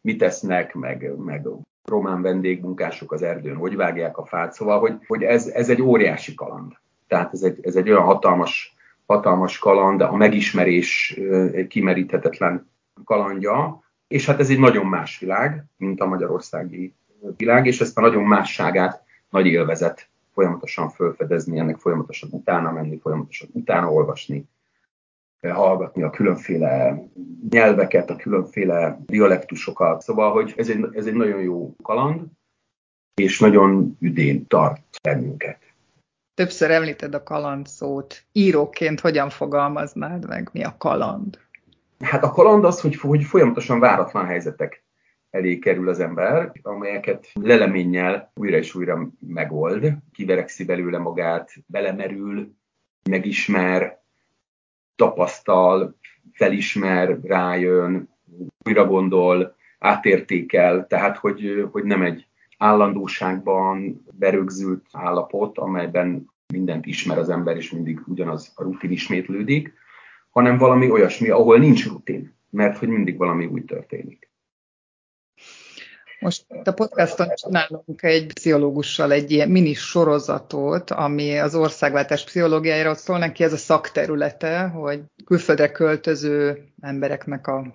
mit 0.01 0.19
tesznek, 0.19 0.75
meg, 0.75 1.16
meg 1.16 1.47
román 1.87 2.22
vendégmunkások 2.22 3.12
az 3.12 3.22
erdőn, 3.22 3.57
hogy 3.57 3.77
vágják 3.77 4.18
a 4.18 4.25
fát, 4.25 4.53
szóval, 4.53 4.79
hogy, 4.79 4.99
hogy 5.07 5.22
ez, 5.22 5.46
ez 5.46 5.68
egy 5.68 5.83
óriási 5.83 6.35
kaland. 6.35 6.72
Tehát 7.07 7.33
ez 7.33 7.42
egy, 7.42 7.59
ez 7.62 7.77
egy 7.77 7.90
olyan 7.90 8.03
hatalmas, 8.03 8.77
hatalmas 9.07 9.59
kaland, 9.59 10.01
a 10.01 10.16
megismerés 10.16 11.16
egy 11.53 11.66
kimeríthetetlen 11.66 12.70
kalandja, 13.05 13.83
és 14.09 14.27
hát 14.27 14.40
ez 14.40 14.51
egy 14.51 14.59
nagyon 14.59 14.87
más 14.87 15.18
világ, 15.18 15.64
mint 15.77 16.01
a 16.01 16.07
magyarországi 16.07 16.94
világ, 17.37 17.66
és 17.66 17.81
ezt 17.81 17.99
a 17.99 18.01
nagyon 18.01 18.22
másságát 18.22 19.03
nagy 19.31 19.46
élvezet 19.46 20.09
folyamatosan 20.33 20.90
felfedezni, 20.90 21.59
ennek 21.59 21.79
folyamatosan 21.79 22.29
utána 22.33 22.72
menni, 22.72 22.99
folyamatosan 22.99 23.49
utána 23.53 23.92
olvasni, 23.92 24.49
hallgatni 25.53 26.03
a 26.03 26.11
különféle 26.11 27.03
nyelveket, 27.51 28.11
a 28.11 28.17
különféle 28.17 28.99
dialektusokat. 29.07 30.03
Szóval, 30.03 30.33
hogy 30.33 30.55
ez 30.57 30.69
egy, 30.69 30.89
ez 30.93 31.07
egy 31.07 31.15
nagyon 31.15 31.41
jó 31.41 31.75
kaland, 31.83 32.21
és 33.15 33.39
nagyon 33.39 33.97
üdén 34.01 34.47
tart 34.47 34.83
bennünket. 35.03 35.59
Többször 36.35 36.71
említed 36.71 37.15
a 37.15 37.23
kaland 37.23 37.67
szót. 37.67 38.25
Íróként 38.33 39.01
hogyan 39.01 39.31
fogalmaznád 39.31 40.29
meg, 40.29 40.49
mi 40.53 40.65
a 40.65 40.75
kaland? 40.79 41.39
Hát 41.99 42.25
a 42.25 42.31
kaland 42.31 42.65
az, 42.65 42.81
hogy, 42.81 42.97
hogy 42.97 43.23
folyamatosan 43.23 43.81
váratlan 43.81 44.27
helyzetek 44.27 44.85
elé 45.31 45.59
kerül 45.59 45.89
az 45.89 46.01
ember, 46.01 46.53
amelyeket 46.63 47.31
leleménnyel 47.35 48.33
újra 48.35 48.57
és 48.57 48.75
újra 48.75 49.11
megold, 49.27 49.93
kiverekszi 50.13 50.65
belőle 50.65 50.99
magát, 50.99 51.53
belemerül, 51.67 52.55
megismer, 53.11 54.05
tapasztal, 54.97 55.97
felismer, 56.33 57.19
rájön, 57.23 58.09
újra 58.65 58.87
gondol, 58.87 59.57
átértékel, 59.79 60.87
tehát 60.87 61.17
hogy, 61.17 61.69
hogy 61.71 61.85
nem 61.85 62.03
egy 62.03 62.27
állandóságban 62.59 64.05
berögzült 64.13 64.87
állapot, 64.93 65.59
amelyben 65.59 66.31
mindent 66.53 66.87
ismer 66.87 67.19
az 67.19 67.29
ember, 67.29 67.57
és 67.57 67.71
mindig 67.71 68.01
ugyanaz 68.07 68.53
a 68.55 68.63
rutin 68.63 68.91
ismétlődik, 68.91 69.73
hanem 70.31 70.59
valami 70.59 70.91
olyasmi, 70.91 71.29
ahol 71.29 71.59
nincs 71.59 71.89
rutin, 71.89 72.35
mert 72.51 72.79
hogy 72.79 72.89
mindig 72.89 73.17
valami 73.17 73.47
új 73.47 73.65
történik. 73.65 74.31
Most 76.21 76.45
a 76.65 76.71
podcaston 76.71 77.29
csinálunk 77.35 78.03
egy 78.03 78.33
pszichológussal 78.33 79.13
egy 79.13 79.31
ilyen 79.31 79.49
mini 79.49 79.75
sorozatot, 79.75 80.91
ami 80.91 81.39
az 81.39 81.55
országváltás 81.55 82.25
pszichológiájáról 82.25 82.95
szól, 82.95 83.19
neki 83.19 83.45
ez 83.45 83.53
a 83.53 83.57
szakterülete, 83.57 84.61
hogy 84.61 85.03
külföldre 85.25 85.73
költöző 85.73 86.65
embereknek 86.81 87.47
a 87.47 87.75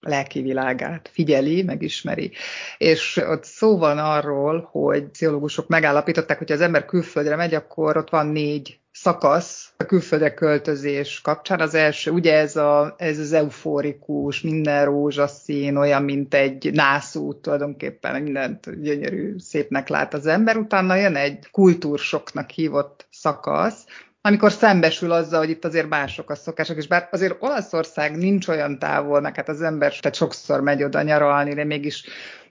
lelki 0.00 0.42
világát 0.42 1.08
figyeli, 1.12 1.62
megismeri. 1.62 2.32
És 2.78 3.16
ott 3.16 3.44
szó 3.44 3.78
van 3.78 3.98
arról, 3.98 4.68
hogy 4.70 5.04
pszichológusok 5.04 5.68
megállapították, 5.68 6.38
hogy 6.38 6.52
az 6.52 6.60
ember 6.60 6.84
külföldre 6.84 7.36
megy, 7.36 7.54
akkor 7.54 7.96
ott 7.96 8.10
van 8.10 8.26
négy 8.26 8.80
szakasz 8.96 9.72
a 9.76 9.84
külföldre 9.84 10.34
költözés 10.34 11.20
kapcsán. 11.20 11.60
Az 11.60 11.74
első, 11.74 12.10
ugye 12.10 12.34
ez, 12.38 12.56
a, 12.56 12.94
ez 12.98 13.18
az 13.18 13.32
euforikus, 13.32 14.40
minden 14.40 14.84
rózsaszín, 14.84 15.76
olyan, 15.76 16.02
mint 16.02 16.34
egy 16.34 16.70
nászút 16.72 17.36
tulajdonképpen, 17.36 18.22
mindent 18.22 18.82
gyönyörű, 18.82 19.34
szépnek 19.38 19.88
lát 19.88 20.14
az 20.14 20.26
ember. 20.26 20.56
Utána 20.56 20.94
jön 20.94 21.16
egy 21.16 21.46
kultúrsoknak 21.50 22.50
hívott 22.50 23.06
szakasz, 23.10 23.84
amikor 24.20 24.52
szembesül 24.52 25.12
azzal, 25.12 25.38
hogy 25.38 25.50
itt 25.50 25.64
azért 25.64 25.88
mások 25.88 26.30
a 26.30 26.34
szokások, 26.34 26.76
és 26.76 26.86
bár 26.86 27.08
azért 27.10 27.36
Olaszország 27.38 28.16
nincs 28.16 28.48
olyan 28.48 28.78
távol, 28.78 29.20
meg 29.20 29.34
hát 29.36 29.48
az 29.48 29.62
ember 29.62 29.98
tehát 29.98 30.16
sokszor 30.16 30.60
megy 30.60 30.82
oda 30.82 31.02
nyaralni, 31.02 31.54
de 31.54 31.64
mégis 31.64 32.04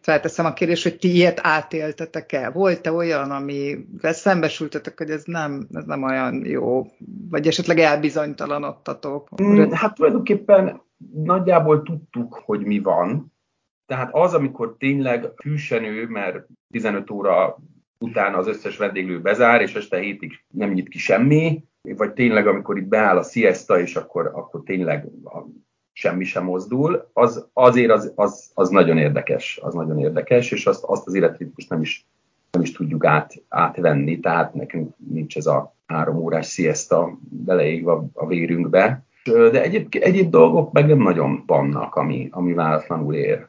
felteszem 0.05 0.45
a 0.45 0.53
kérdést, 0.53 0.83
hogy 0.83 0.97
ti 0.97 1.15
ilyet 1.15 1.39
átéltetek 1.43 2.31
el? 2.31 2.51
Volt-e 2.51 2.91
olyan, 2.91 3.31
ami 3.31 3.75
szembesültetek, 4.01 4.97
hogy 4.97 5.09
ez 5.09 5.23
nem, 5.23 5.67
ez 5.73 5.85
nem 5.85 6.03
olyan 6.03 6.45
jó, 6.45 6.85
vagy 7.29 7.47
esetleg 7.47 7.79
elbizonytalanodtatok? 7.79 9.41
Mm, 9.41 9.71
hát 9.71 9.95
tulajdonképpen 9.95 10.81
nagyjából 11.13 11.83
tudtuk, 11.83 12.41
hogy 12.45 12.65
mi 12.65 12.79
van. 12.79 13.33
Tehát 13.85 14.09
az, 14.13 14.33
amikor 14.33 14.75
tényleg 14.77 15.31
fűsenő, 15.41 16.07
mert 16.07 16.47
15 16.71 17.09
óra 17.09 17.57
utána 17.97 18.37
az 18.37 18.47
összes 18.47 18.77
vendéglő 18.77 19.21
bezár, 19.21 19.61
és 19.61 19.75
este 19.75 19.97
hétig 19.97 20.43
nem 20.47 20.71
nyit 20.71 20.89
ki 20.89 20.97
semmi, 20.97 21.63
vagy 21.81 22.13
tényleg, 22.13 22.47
amikor 22.47 22.77
itt 22.77 22.87
beáll 22.87 23.17
a 23.17 23.23
siesta, 23.23 23.79
és 23.79 23.95
akkor, 23.95 24.31
akkor 24.33 24.61
tényleg 24.65 25.07
semmi 25.97 26.23
sem 26.23 26.43
mozdul, 26.43 27.09
az 27.13 27.47
azért 27.53 27.91
az, 27.91 28.11
az, 28.15 28.51
az, 28.53 28.69
nagyon 28.69 28.97
érdekes, 28.97 29.59
az 29.61 29.73
nagyon 29.73 29.99
érdekes, 29.99 30.51
és 30.51 30.65
azt, 30.65 30.83
azt 30.83 31.07
az 31.07 31.13
életritmust 31.13 31.69
nem 31.69 31.81
is, 31.81 32.05
nem 32.51 32.61
is 32.61 32.71
tudjuk 32.71 33.05
át, 33.05 33.33
átvenni, 33.49 34.19
tehát 34.19 34.53
nekünk 34.53 34.93
nincs 35.09 35.37
ez 35.37 35.45
a 35.45 35.75
három 35.85 36.17
órás 36.17 36.51
siesta 36.51 37.17
beleégve 37.29 37.91
a 38.13 38.27
vérünkbe. 38.27 39.03
De 39.23 39.61
egyéb, 39.61 39.87
egyéb 39.99 40.29
dolgok 40.29 40.71
meg 40.71 40.87
nem 40.87 40.97
nagyon 40.97 41.43
vannak, 41.45 41.95
ami, 41.95 42.27
ami 42.31 42.53
váratlanul 42.53 43.13
ér. 43.13 43.47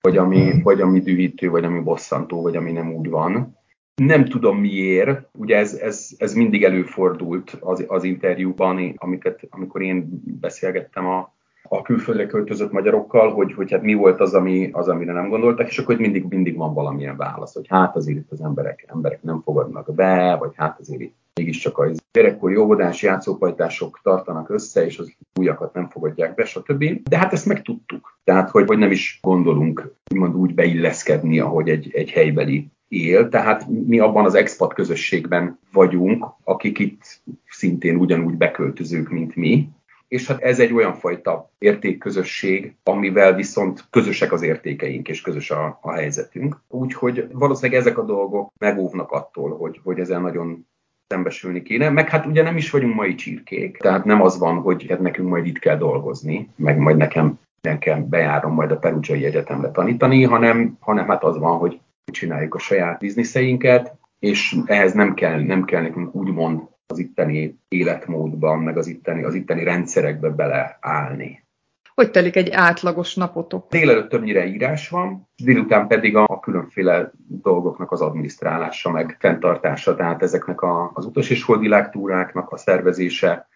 Vagy 0.00 0.16
ami, 0.16 0.62
vagy 0.62 0.80
ami 0.80 1.00
dühítő, 1.00 1.50
vagy 1.50 1.64
ami 1.64 1.80
bosszantó, 1.80 2.42
vagy 2.42 2.56
ami 2.56 2.72
nem 2.72 2.94
úgy 2.94 3.08
van. 3.08 3.58
Nem 3.94 4.24
tudom 4.24 4.58
miért, 4.58 5.28
ugye 5.32 5.56
ez, 5.56 5.74
ez, 5.74 6.08
ez 6.18 6.34
mindig 6.34 6.64
előfordult 6.64 7.56
az, 7.60 7.84
az 7.86 8.04
interjúban, 8.04 8.94
amiket, 8.96 9.40
amikor 9.50 9.82
én 9.82 10.22
beszélgettem 10.40 11.06
a, 11.06 11.34
a 11.78 11.82
külföldre 11.82 12.26
költözött 12.26 12.72
magyarokkal, 12.72 13.32
hogy, 13.32 13.52
hogy 13.52 13.70
hát 13.70 13.82
mi 13.82 13.94
volt 13.94 14.20
az, 14.20 14.34
ami, 14.34 14.70
az, 14.72 14.88
amire 14.88 15.12
nem 15.12 15.28
gondoltak, 15.28 15.68
és 15.68 15.78
akkor 15.78 15.96
mindig, 15.96 16.24
mindig 16.28 16.56
van 16.56 16.74
valamilyen 16.74 17.16
válasz, 17.16 17.54
hogy 17.54 17.66
hát 17.68 17.96
azért 17.96 18.18
itt 18.18 18.30
az 18.30 18.40
emberek, 18.40 18.84
emberek 18.86 19.22
nem 19.22 19.40
fogadnak 19.40 19.94
be, 19.94 20.36
vagy 20.40 20.52
hát 20.56 20.80
azért 20.80 21.00
itt 21.00 21.14
mégiscsak 21.34 21.78
a 21.78 21.90
gyerekkori 22.12 22.56
óvodás 22.56 23.02
játszópajtások 23.02 24.00
tartanak 24.02 24.50
össze, 24.50 24.84
és 24.84 24.98
az 24.98 25.12
újakat 25.38 25.74
nem 25.74 25.88
fogadják 25.88 26.34
be, 26.34 26.44
stb. 26.44 26.84
De 27.08 27.18
hát 27.18 27.32
ezt 27.32 27.46
megtudtuk. 27.46 28.18
Tehát, 28.24 28.50
hogy, 28.50 28.66
hogy 28.66 28.78
nem 28.78 28.90
is 28.90 29.18
gondolunk 29.22 29.94
úgymond 30.12 30.34
úgy 30.34 30.54
beilleszkedni, 30.54 31.38
ahogy 31.38 31.68
egy, 31.68 31.90
egy 31.92 32.10
helybeli 32.10 32.70
él, 32.88 33.28
tehát 33.28 33.68
mi 33.68 33.98
abban 33.98 34.24
az 34.24 34.34
expat 34.34 34.74
közösségben 34.74 35.58
vagyunk, 35.72 36.26
akik 36.44 36.78
itt 36.78 37.22
szintén 37.48 37.96
ugyanúgy 37.96 38.34
beköltözők, 38.34 39.10
mint 39.10 39.36
mi, 39.36 39.68
és 40.14 40.26
hát 40.26 40.42
ez 40.42 40.60
egy 40.60 40.72
olyan 40.72 40.94
fajta 40.94 41.50
értékközösség, 41.58 42.74
amivel 42.82 43.34
viszont 43.34 43.84
közösek 43.90 44.32
az 44.32 44.42
értékeink, 44.42 45.08
és 45.08 45.20
közös 45.20 45.50
a, 45.50 45.78
a 45.82 45.92
helyzetünk. 45.92 46.60
Úgyhogy 46.68 47.28
valószínűleg 47.32 47.80
ezek 47.80 47.98
a 47.98 48.04
dolgok 48.04 48.52
megóvnak 48.58 49.10
attól, 49.10 49.56
hogy, 49.56 49.80
hogy 49.82 49.98
ezzel 49.98 50.20
nagyon 50.20 50.66
szembesülni 51.08 51.62
kéne. 51.62 51.90
Meg 51.90 52.08
hát 52.08 52.26
ugye 52.26 52.42
nem 52.42 52.56
is 52.56 52.70
vagyunk 52.70 52.94
mai 52.94 53.14
csirkék, 53.14 53.76
tehát 53.76 54.04
nem 54.04 54.22
az 54.22 54.38
van, 54.38 54.56
hogy 54.56 54.86
hát 54.88 55.00
nekünk 55.00 55.28
majd 55.28 55.46
itt 55.46 55.58
kell 55.58 55.76
dolgozni, 55.76 56.48
meg 56.56 56.78
majd 56.78 56.96
nekem 56.96 57.38
nekem 57.60 58.08
bejárom 58.08 58.52
majd 58.52 58.70
a 58.70 58.78
Perugiai 58.78 59.24
Egyetemre 59.24 59.70
tanítani, 59.70 60.22
hanem, 60.22 60.76
hanem 60.80 61.08
hát 61.08 61.24
az 61.24 61.38
van, 61.38 61.58
hogy 61.58 61.80
csináljuk 62.12 62.54
a 62.54 62.58
saját 62.58 62.98
bizniszeinket, 62.98 63.94
és 64.18 64.56
ehhez 64.66 64.92
nem 64.92 65.14
kell, 65.14 65.40
nem 65.40 65.64
kell 65.64 65.82
nekünk 65.82 66.14
úgymond 66.14 66.60
az 66.94 67.00
itteni 67.00 67.58
életmódban, 67.68 68.58
meg 68.58 68.76
az 68.76 68.86
itteni, 68.86 69.22
az 69.22 69.34
itteni 69.34 69.64
rendszerekbe 69.64 70.28
beleállni. 70.28 71.42
Hogy 71.94 72.10
telik 72.10 72.36
egy 72.36 72.50
átlagos 72.50 73.14
napotok? 73.14 73.70
Délelőtt 73.70 74.08
többnyire 74.08 74.46
írás 74.46 74.88
van, 74.88 75.28
délután 75.36 75.86
pedig 75.86 76.16
a, 76.16 76.24
a 76.28 76.40
különféle 76.40 77.10
dolgoknak 77.28 77.92
az 77.92 78.00
adminisztrálása, 78.00 78.90
meg 78.90 79.16
fenntartása, 79.18 79.94
tehát 79.94 80.22
ezeknek 80.22 80.60
a, 80.60 80.90
az 80.94 81.04
utas 81.04 81.30
és 81.30 81.42
holdvilágtúráknak 81.42 82.50
a 82.50 82.56
szervezése, 82.56 83.48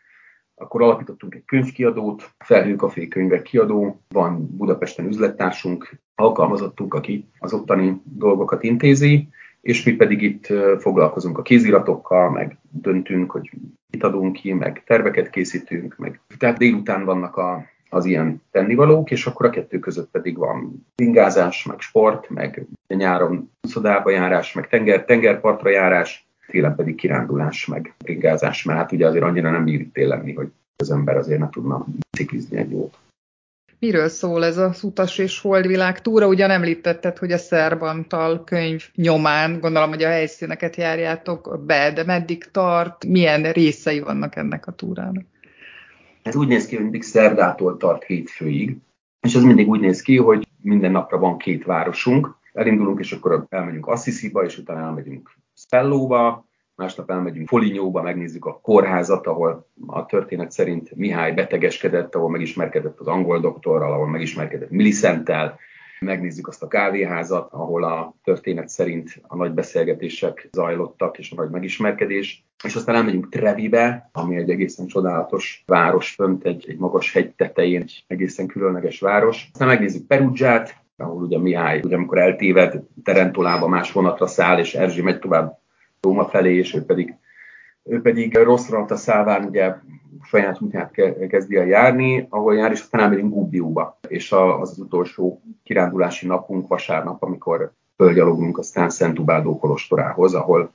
akkor 0.54 0.82
alapítottunk 0.82 1.34
egy 1.34 1.44
könyvkiadót, 1.44 2.30
Felhőkafé 2.38 3.08
könyvek 3.08 3.42
kiadó, 3.42 4.00
van 4.08 4.56
Budapesten 4.56 5.06
üzlettársunk, 5.06 6.00
alkalmazottunk, 6.14 6.94
aki 6.94 7.28
az 7.38 7.52
ottani 7.52 8.02
dolgokat 8.04 8.62
intézi, 8.62 9.28
és 9.68 9.84
mi 9.84 9.92
pedig 9.92 10.22
itt 10.22 10.46
foglalkozunk 10.78 11.38
a 11.38 11.42
kéziratokkal, 11.42 12.30
meg 12.30 12.56
döntünk, 12.70 13.30
hogy 13.30 13.50
mit 13.90 14.02
adunk 14.02 14.32
ki, 14.32 14.52
meg 14.52 14.82
terveket 14.86 15.30
készítünk, 15.30 15.96
meg 15.96 16.20
tehát 16.38 16.58
délután 16.58 17.04
vannak 17.04 17.36
a, 17.36 17.64
az 17.88 18.04
ilyen 18.04 18.42
tennivalók, 18.50 19.10
és 19.10 19.26
akkor 19.26 19.46
a 19.46 19.50
kettő 19.50 19.78
között 19.78 20.10
pedig 20.10 20.36
van 20.36 20.86
ingázás, 20.96 21.64
meg 21.64 21.80
sport, 21.80 22.30
meg 22.30 22.66
nyáron 22.86 23.50
szodába 23.60 24.10
járás, 24.10 24.52
meg 24.52 24.68
tenger, 24.68 25.04
tengerpartra 25.04 25.70
járás, 25.70 26.28
télen 26.46 26.74
pedig 26.74 26.94
kirándulás, 26.94 27.66
meg 27.66 27.94
ingázás, 28.04 28.62
mert 28.62 28.78
hát 28.78 28.92
ugye 28.92 29.06
azért 29.06 29.24
annyira 29.24 29.50
nem 29.50 29.64
bír 29.64 29.80
itt 29.80 29.96
lenni, 29.96 30.32
hogy 30.32 30.52
az 30.76 30.90
ember 30.90 31.16
azért 31.16 31.40
ne 31.40 31.48
tudna 31.48 31.86
ciklizni 32.10 32.56
egy 32.56 32.70
jót. 32.70 32.96
Miről 33.80 34.08
szól 34.08 34.44
ez 34.44 34.56
az 34.56 34.82
utas 34.82 35.18
és 35.18 35.40
holdvilág 35.40 36.00
túra? 36.00 36.26
Ugyan 36.26 36.50
említetted, 36.50 37.18
hogy 37.18 37.32
a 37.32 37.38
Szerbantal 37.38 38.44
könyv 38.44 38.84
nyomán, 38.94 39.60
gondolom, 39.60 39.88
hogy 39.88 40.02
a 40.02 40.08
helyszíneket 40.08 40.76
járjátok 40.76 41.62
be, 41.66 41.92
de 41.92 42.04
meddig 42.04 42.44
tart, 42.50 43.04
milyen 43.04 43.52
részei 43.52 44.00
vannak 44.00 44.36
ennek 44.36 44.66
a 44.66 44.72
túrának? 44.72 45.24
Ez 46.22 46.36
úgy 46.36 46.48
néz 46.48 46.66
ki, 46.66 46.74
hogy 46.74 46.82
mindig 46.82 47.02
szerdától 47.02 47.76
tart 47.76 48.04
hétfőig, 48.04 48.76
és 49.20 49.34
ez 49.34 49.42
mindig 49.42 49.68
úgy 49.68 49.80
néz 49.80 50.00
ki, 50.00 50.16
hogy 50.16 50.46
minden 50.62 50.90
napra 50.90 51.18
van 51.18 51.38
két 51.38 51.64
városunk, 51.64 52.36
elindulunk, 52.52 53.00
és 53.00 53.12
akkor 53.12 53.46
elmegyünk 53.48 53.86
Assisi-ba, 53.86 54.44
és 54.44 54.58
utána 54.58 54.80
elmegyünk 54.80 55.36
Spellóba, 55.54 56.47
másnap 56.78 57.10
elmegyünk 57.10 57.48
Folinyóba, 57.48 58.02
megnézzük 58.02 58.44
a 58.44 58.60
kórházat, 58.62 59.26
ahol 59.26 59.66
a 59.86 60.06
történet 60.06 60.50
szerint 60.50 60.94
Mihály 60.94 61.32
betegeskedett, 61.32 62.14
ahol 62.14 62.30
megismerkedett 62.30 63.00
az 63.00 63.06
angol 63.06 63.40
doktorral, 63.40 63.92
ahol 63.92 64.08
megismerkedett 64.08 64.70
Millicenttel, 64.70 65.58
megnézzük 66.00 66.48
azt 66.48 66.62
a 66.62 66.68
kávéházat, 66.68 67.52
ahol 67.52 67.84
a 67.84 68.14
történet 68.24 68.68
szerint 68.68 69.20
a 69.22 69.36
nagy 69.36 69.52
beszélgetések 69.52 70.48
zajlottak, 70.52 71.18
és 71.18 71.30
a 71.30 71.34
nagy 71.34 71.50
megismerkedés. 71.50 72.44
És 72.64 72.74
aztán 72.74 72.94
elmegyünk 72.94 73.28
Trevibe, 73.28 74.10
ami 74.12 74.36
egy 74.36 74.50
egészen 74.50 74.86
csodálatos 74.86 75.62
város 75.66 76.10
fönt, 76.10 76.44
egy, 76.44 76.64
egy 76.68 76.78
magas 76.78 77.12
hegy 77.12 77.30
tetején, 77.30 77.80
egy 77.80 78.04
egészen 78.06 78.46
különleges 78.46 79.00
város. 79.00 79.48
Aztán 79.52 79.68
megnézzük 79.68 80.06
Perugiát, 80.06 80.76
ahol 80.96 81.22
ugye 81.22 81.38
Mihály, 81.38 81.80
ugye 81.84 81.94
amikor 81.94 82.18
eltéved, 82.18 82.82
Terentolába 83.04 83.68
más 83.68 83.92
vonatra 83.92 84.26
száll, 84.26 84.58
és 84.58 84.74
Erzsi 84.74 85.02
megy 85.02 85.18
tovább 85.18 85.58
Róma 86.00 86.24
felé, 86.24 86.56
és 86.56 86.74
ő 86.74 86.84
pedig, 86.84 87.14
ő 87.84 88.00
pedig 88.00 88.36
rosszra 88.36 88.84
a 88.88 88.96
száván 88.96 89.44
ugye 89.44 89.74
saját 90.22 90.60
útját 90.60 90.90
kezdi 91.28 91.56
el 91.56 91.66
járni, 91.66 92.26
ahol 92.28 92.54
jár, 92.54 92.70
és 92.70 92.80
aztán 92.80 93.00
elmegyünk 93.00 93.34
Gubbioba. 93.34 93.98
És 94.08 94.32
az 94.32 94.70
az 94.70 94.78
utolsó 94.78 95.42
kirándulási 95.62 96.26
napunk 96.26 96.68
vasárnap, 96.68 97.22
amikor 97.22 97.72
fölgyalogunk 97.96 98.58
aztán 98.58 98.90
Szent 98.90 99.18
Ubádó 99.18 99.58
kolostorához, 99.58 100.34
ahol 100.34 100.72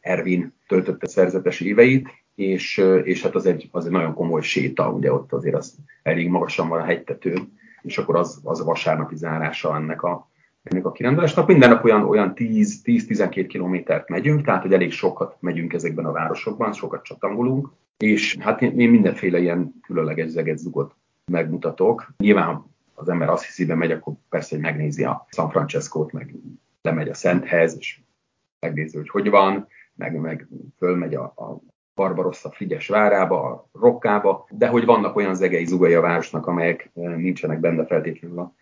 Ervin 0.00 0.52
töltötte 0.66 1.06
szerzetes 1.06 1.60
éveit, 1.60 2.08
és, 2.34 2.84
és 3.04 3.22
hát 3.22 3.34
az 3.34 3.46
egy, 3.46 3.68
az 3.72 3.84
egy 3.84 3.90
nagyon 3.90 4.14
komoly 4.14 4.42
séta, 4.42 4.90
ugye 4.90 5.12
ott 5.12 5.32
azért 5.32 5.54
az 5.54 5.74
elég 6.02 6.28
magasan 6.28 6.68
van 6.68 6.80
a 6.80 6.84
hegytetőn, 6.84 7.58
és 7.82 7.98
akkor 7.98 8.16
az, 8.16 8.40
az 8.44 8.60
a 8.60 8.64
vasárnapi 8.64 9.16
zárása 9.16 9.76
ennek 9.76 10.02
a, 10.02 10.28
ennek 10.70 10.86
a 10.86 10.92
kirándulásnak. 10.92 11.46
Minden 11.46 11.68
nap 11.68 11.84
olyan, 11.84 12.04
olyan 12.04 12.32
10-12 12.34 13.44
kilométert 13.48 14.08
megyünk, 14.08 14.44
tehát 14.44 14.62
hogy 14.62 14.72
elég 14.72 14.92
sokat 14.92 15.36
megyünk 15.40 15.72
ezekben 15.72 16.04
a 16.04 16.12
városokban, 16.12 16.72
sokat 16.72 17.02
csatangolunk, 17.02 17.68
és 17.96 18.36
hát 18.40 18.62
én, 18.62 18.90
mindenféle 18.90 19.38
ilyen 19.38 19.74
különleges 19.82 20.28
zeget 20.28 20.58
zugot 20.58 20.94
megmutatok. 21.32 22.12
Nyilván 22.18 22.64
az 22.94 23.08
ember 23.08 23.28
azt 23.28 23.44
hiszi, 23.44 23.72
megy, 23.72 23.90
akkor 23.90 24.12
persze, 24.28 24.54
hogy 24.54 24.64
megnézi 24.64 25.04
a 25.04 25.26
San 25.30 25.50
Francesco-t, 25.50 26.12
meg 26.12 26.34
lemegy 26.82 27.08
a 27.08 27.14
Szenthez, 27.14 27.76
és 27.78 28.00
megnézi, 28.60 28.96
hogy 28.96 29.08
hogy 29.08 29.30
van, 29.30 29.66
meg, 29.94 30.20
meg 30.20 30.48
fölmegy 30.76 31.14
a, 31.14 31.22
a 31.22 31.60
Barbarossa 31.94 32.50
Frigyes 32.50 32.88
várába, 32.88 33.42
a 33.42 33.68
Rokkába, 33.72 34.46
de 34.50 34.66
hogy 34.68 34.84
vannak 34.84 35.16
olyan 35.16 35.34
zegei 35.34 35.64
zugai 35.64 35.94
a 35.94 36.00
városnak, 36.00 36.46
amelyek 36.46 36.90
eh, 36.94 37.16
nincsenek 37.16 37.60
benne 37.60 37.86
feltétlenül 37.86 38.38
a 38.38 38.54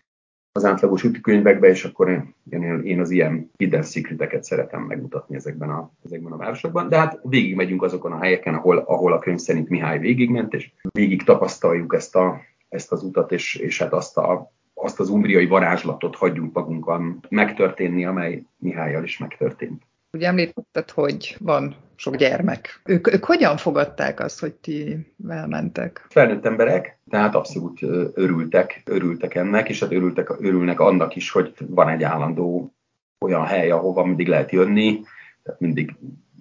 az 0.57 0.65
átlagos 0.65 1.03
útikönyvekbe, 1.03 1.67
és 1.67 1.83
akkor 1.83 2.09
én, 2.49 2.81
én 2.83 2.99
az 2.99 3.11
ilyen 3.11 3.51
hidden 3.57 3.83
secreteket 3.83 4.43
szeretem 4.43 4.81
megmutatni 4.81 5.35
ezekben 5.35 5.69
a, 5.69 5.91
ezekben 6.05 6.31
a 6.31 6.37
városokban. 6.37 6.89
De 6.89 6.97
hát 6.97 7.19
végig 7.23 7.55
megyünk 7.55 7.83
azokon 7.83 8.11
a 8.11 8.19
helyeken, 8.19 8.53
ahol, 8.53 8.77
ahol 8.77 9.13
a 9.13 9.19
könyv 9.19 9.37
szerint 9.37 9.69
Mihály 9.69 9.99
végigment, 9.99 10.53
és 10.53 10.71
végig 10.91 11.23
tapasztaljuk 11.23 11.93
ezt, 11.93 12.15
a, 12.15 12.41
ezt 12.69 12.91
az 12.91 13.03
utat, 13.03 13.31
és, 13.31 13.55
és 13.55 13.79
hát 13.79 13.93
azt, 13.93 14.17
a, 14.17 14.51
azt 14.73 14.99
az 14.99 15.09
umbriai 15.09 15.45
varázslatot 15.45 16.15
hagyjuk 16.15 16.53
magunkon 16.53 17.19
megtörténni, 17.29 18.05
amely 18.05 18.43
Mihályjal 18.57 19.03
is 19.03 19.17
megtörtént. 19.17 19.81
Ugye 20.11 20.27
említetted, 20.27 20.89
hogy 20.89 21.35
van 21.39 21.75
sok 21.99 22.15
gyermek. 22.15 22.81
Ők, 22.85 23.13
ők 23.13 23.25
hogyan 23.25 23.57
fogadták 23.57 24.19
azt, 24.19 24.39
hogy 24.39 24.53
ti 24.53 24.97
elmentek? 25.27 26.05
Felnőtt 26.09 26.45
emberek, 26.45 26.99
tehát 27.09 27.35
abszolút 27.35 27.81
örültek, 28.13 28.81
örültek 28.85 29.35
ennek, 29.35 29.69
és 29.69 29.79
hát 29.79 29.91
örültek, 29.91 30.29
örülnek 30.39 30.79
annak 30.79 31.15
is, 31.15 31.31
hogy 31.31 31.53
van 31.67 31.89
egy 31.89 32.03
állandó 32.03 32.73
olyan 33.25 33.45
hely, 33.45 33.71
ahova 33.71 34.05
mindig 34.05 34.27
lehet 34.27 34.51
jönni, 34.51 35.01
tehát 35.43 35.59
mindig 35.59 35.95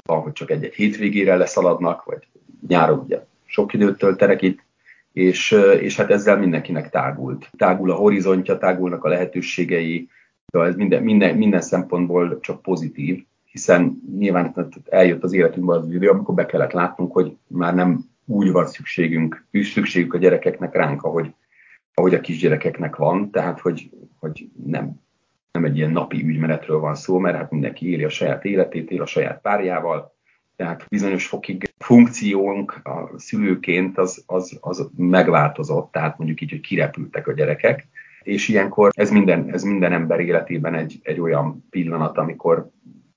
van, 0.04 0.20
hogy 0.20 0.32
csak 0.32 0.50
egy-egy 0.50 0.74
hétvégére 0.74 1.36
leszaladnak, 1.36 2.04
vagy 2.04 2.28
nyáron 2.68 2.98
ugye 2.98 3.24
sok 3.44 3.72
időt 3.72 3.98
töltenek 3.98 4.42
itt, 4.42 4.64
és, 5.12 5.50
és 5.80 5.96
hát 5.96 6.10
ezzel 6.10 6.38
mindenkinek 6.38 6.90
tágult. 6.90 7.50
Tágul 7.56 7.90
a 7.90 7.94
horizontja, 7.94 8.58
tágulnak 8.58 9.04
a 9.04 9.08
lehetőségei, 9.08 10.08
de 10.52 10.60
ez 10.60 10.76
minden, 10.76 11.02
minden, 11.02 11.36
minden 11.36 11.60
szempontból 11.60 12.40
csak 12.40 12.62
pozitív 12.62 13.24
hiszen 13.56 14.02
nyilván 14.18 14.70
eljött 14.88 15.22
az 15.22 15.32
életünkben 15.32 15.78
az 15.78 15.92
idő, 15.92 16.08
amikor 16.08 16.34
be 16.34 16.46
kellett 16.46 16.72
látnunk, 16.72 17.12
hogy 17.12 17.36
már 17.46 17.74
nem 17.74 18.04
úgy 18.24 18.50
van 18.50 18.66
szükségünk, 18.66 19.46
szükségük 19.50 20.14
a 20.14 20.18
gyerekeknek 20.18 20.74
ránk, 20.74 21.02
ahogy, 21.02 21.34
ahogy 21.94 22.14
a 22.14 22.20
kisgyerekeknek 22.20 22.96
van, 22.96 23.30
tehát 23.30 23.60
hogy, 23.60 23.90
hogy 24.18 24.48
nem, 24.66 25.00
nem 25.52 25.64
egy 25.64 25.76
ilyen 25.76 25.90
napi 25.90 26.24
ügymenetről 26.24 26.78
van 26.78 26.94
szó, 26.94 27.18
mert 27.18 27.36
hát 27.36 27.50
mindenki 27.50 27.90
éli 27.90 28.04
a 28.04 28.08
saját 28.08 28.44
életét, 28.44 28.90
él 28.90 29.02
a 29.02 29.06
saját 29.06 29.40
párjával, 29.40 30.14
tehát 30.56 30.86
bizonyos 30.88 31.26
fokig 31.26 31.74
funkciónk 31.78 32.80
a 32.82 33.10
szülőként 33.16 33.98
az, 33.98 34.22
az, 34.26 34.58
az 34.60 34.90
megváltozott, 34.96 35.92
tehát 35.92 36.18
mondjuk 36.18 36.40
így, 36.40 36.50
hogy 36.50 36.60
kirepültek 36.60 37.28
a 37.28 37.32
gyerekek, 37.32 37.88
és 38.22 38.48
ilyenkor 38.48 38.90
ez 38.94 39.10
minden, 39.10 39.52
ez 39.52 39.62
minden 39.62 39.92
ember 39.92 40.20
életében 40.20 40.74
egy, 40.74 41.00
egy 41.02 41.20
olyan 41.20 41.66
pillanat, 41.70 42.18
amikor 42.18 42.70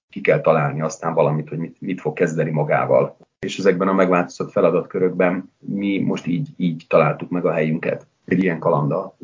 ki 0.09 0.21
kell 0.21 0.41
találni 0.41 0.81
aztán 0.81 1.13
valamit, 1.13 1.49
hogy 1.49 1.57
mit, 1.57 1.81
mit 1.81 2.01
fog 2.01 2.13
kezdeni 2.13 2.51
magával. 2.51 3.17
És 3.39 3.57
ezekben 3.57 3.87
a 3.87 3.93
megváltozott 3.93 4.51
feladatkörökben 4.51 5.51
mi 5.59 5.99
most 5.99 6.27
így, 6.27 6.49
így 6.57 6.85
találtuk 6.87 7.29
meg 7.29 7.45
a 7.45 7.51
helyünket 7.51 8.07
egy 8.25 8.43
ilyen 8.43 8.59
kalandal. 8.59 9.17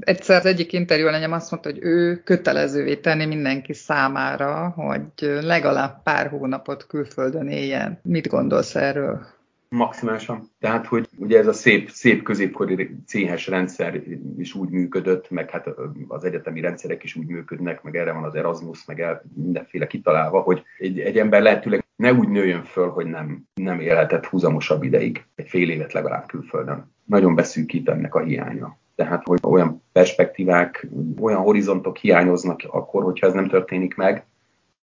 Egyszer 0.00 0.36
az 0.36 0.46
egyik 0.46 0.72
interjú 0.72 1.06
lenyem 1.06 1.32
azt 1.32 1.50
mondta, 1.50 1.70
hogy 1.70 1.78
ő 1.82 2.16
kötelezővé 2.24 2.96
tenni 2.96 3.26
mindenki 3.26 3.72
számára, 3.72 4.68
hogy 4.68 5.30
legalább 5.40 6.02
pár 6.02 6.28
hónapot 6.28 6.86
külföldön 6.86 7.48
éljen. 7.48 7.98
Mit 8.02 8.28
gondolsz 8.28 8.74
erről? 8.74 9.26
Maximálisan. 9.68 10.50
Tehát, 10.60 10.86
hogy 10.86 11.08
ugye 11.16 11.38
ez 11.38 11.46
a 11.46 11.52
szép, 11.52 11.90
szép 11.90 12.22
középkori 12.22 12.96
céhes 13.06 13.46
rendszer 13.46 14.02
is 14.38 14.54
úgy 14.54 14.68
működött, 14.68 15.30
meg 15.30 15.50
hát 15.50 15.68
az 16.08 16.24
egyetemi 16.24 16.60
rendszerek 16.60 17.02
is 17.02 17.16
úgy 17.16 17.26
működnek, 17.26 17.82
meg 17.82 17.96
erre 17.96 18.12
van 18.12 18.24
az 18.24 18.34
Erasmus, 18.34 18.84
meg 18.84 19.00
el, 19.00 19.22
mindenféle 19.34 19.86
kitalálva, 19.86 20.40
hogy 20.40 20.62
egy, 20.78 21.00
egy 21.00 21.18
ember 21.18 21.42
lehetőleg 21.42 21.84
ne 21.96 22.12
úgy 22.12 22.28
nőjön 22.28 22.64
föl, 22.64 22.88
hogy 22.88 23.06
nem, 23.06 23.44
nem 23.54 23.80
élhetett 23.80 24.26
húzamosabb 24.26 24.82
ideig, 24.82 25.24
egy 25.34 25.48
fél 25.48 25.70
évet 25.70 25.92
legalább 25.92 26.26
külföldön. 26.26 26.94
Nagyon 27.04 27.34
beszűkít 27.34 27.88
ennek 27.88 28.14
a 28.14 28.22
hiánya. 28.22 28.78
Tehát, 28.94 29.22
hogy 29.24 29.38
olyan 29.42 29.82
perspektívák, 29.92 30.86
olyan 31.20 31.40
horizontok 31.40 31.96
hiányoznak 31.96 32.60
akkor, 32.70 33.02
hogyha 33.02 33.26
ez 33.26 33.32
nem 33.32 33.48
történik 33.48 33.94
meg, 33.94 34.26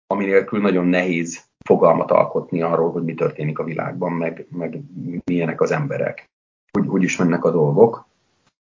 ami 0.07 0.25
nélkül 0.25 0.61
nagyon 0.61 0.85
nehéz 0.85 1.43
fogalmat 1.65 2.11
alkotni 2.11 2.61
arról, 2.61 2.91
hogy 2.91 3.03
mi 3.03 3.13
történik 3.13 3.59
a 3.59 3.63
világban, 3.63 4.11
meg, 4.11 4.45
meg 4.49 4.81
milyenek 5.25 5.61
az 5.61 5.71
emberek, 5.71 6.29
hogy 6.71 6.87
hogy 6.87 7.03
is 7.03 7.17
mennek 7.17 7.43
a 7.43 7.51
dolgok. 7.51 8.07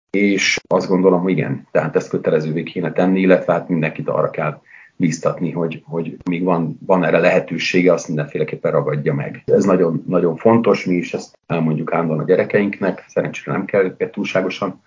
És 0.10 0.60
azt 0.68 0.88
gondolom, 0.88 1.22
hogy 1.22 1.32
igen, 1.32 1.68
tehát 1.72 1.96
ezt 1.96 2.10
kötelezővé 2.10 2.64
kéne 2.64 2.92
tenni, 2.92 3.20
illetve 3.20 3.54
hát 3.54 3.70
mindenkit 3.70 4.10
arra 4.10 4.30
kell 4.30 4.62
bíztatni, 4.96 5.52
hogy, 5.52 5.84
hogy 5.86 6.18
még 6.30 6.44
van, 6.44 6.78
van 6.86 7.04
erre 7.04 7.20
lehetősége, 7.20 7.94
azt 7.94 8.08
mindenféleképpen 8.08 8.72
ragadja 8.72 9.14
meg. 9.14 9.44
Ez 9.46 9.64
nagyon, 9.66 10.04
nagyon 10.08 10.36
fontos, 10.36 10.86
mi 10.86 10.96
is 10.96 11.14
ezt 11.14 11.38
elmondjuk 11.48 11.94
állandóan 11.94 12.20
a 12.20 12.24
gyerekeinknek, 12.26 13.06
szerencsére 13.08 13.52
nem 13.52 13.66
kell 13.66 13.84
őket 13.84 14.12
túlságosan 14.12 14.82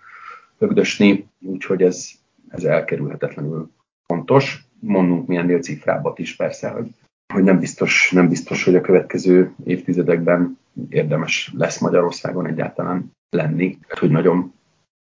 ögdösni, 0.59 1.29
úgyhogy 1.40 1.83
ez, 1.83 2.09
ez 2.49 2.64
elkerülhetetlenül 2.64 3.71
fontos. 4.07 4.65
Mondunk 4.81 5.27
milyen 5.27 5.62
cifrábat 5.62 6.19
is 6.19 6.37
persze, 6.37 6.69
hogy, 6.69 6.89
hogy 7.35 7.43
nem, 7.43 7.59
biztos, 7.59 8.11
nem 8.11 8.29
biztos, 8.29 8.65
hogy 8.65 8.75
a 8.75 8.81
következő 8.81 9.55
évtizedekben 9.65 10.59
érdemes 10.89 11.53
lesz 11.57 11.81
Magyarországon 11.81 12.47
egyáltalán 12.47 13.12
lenni, 13.31 13.79
hogy 13.89 14.11
nagyon 14.11 14.53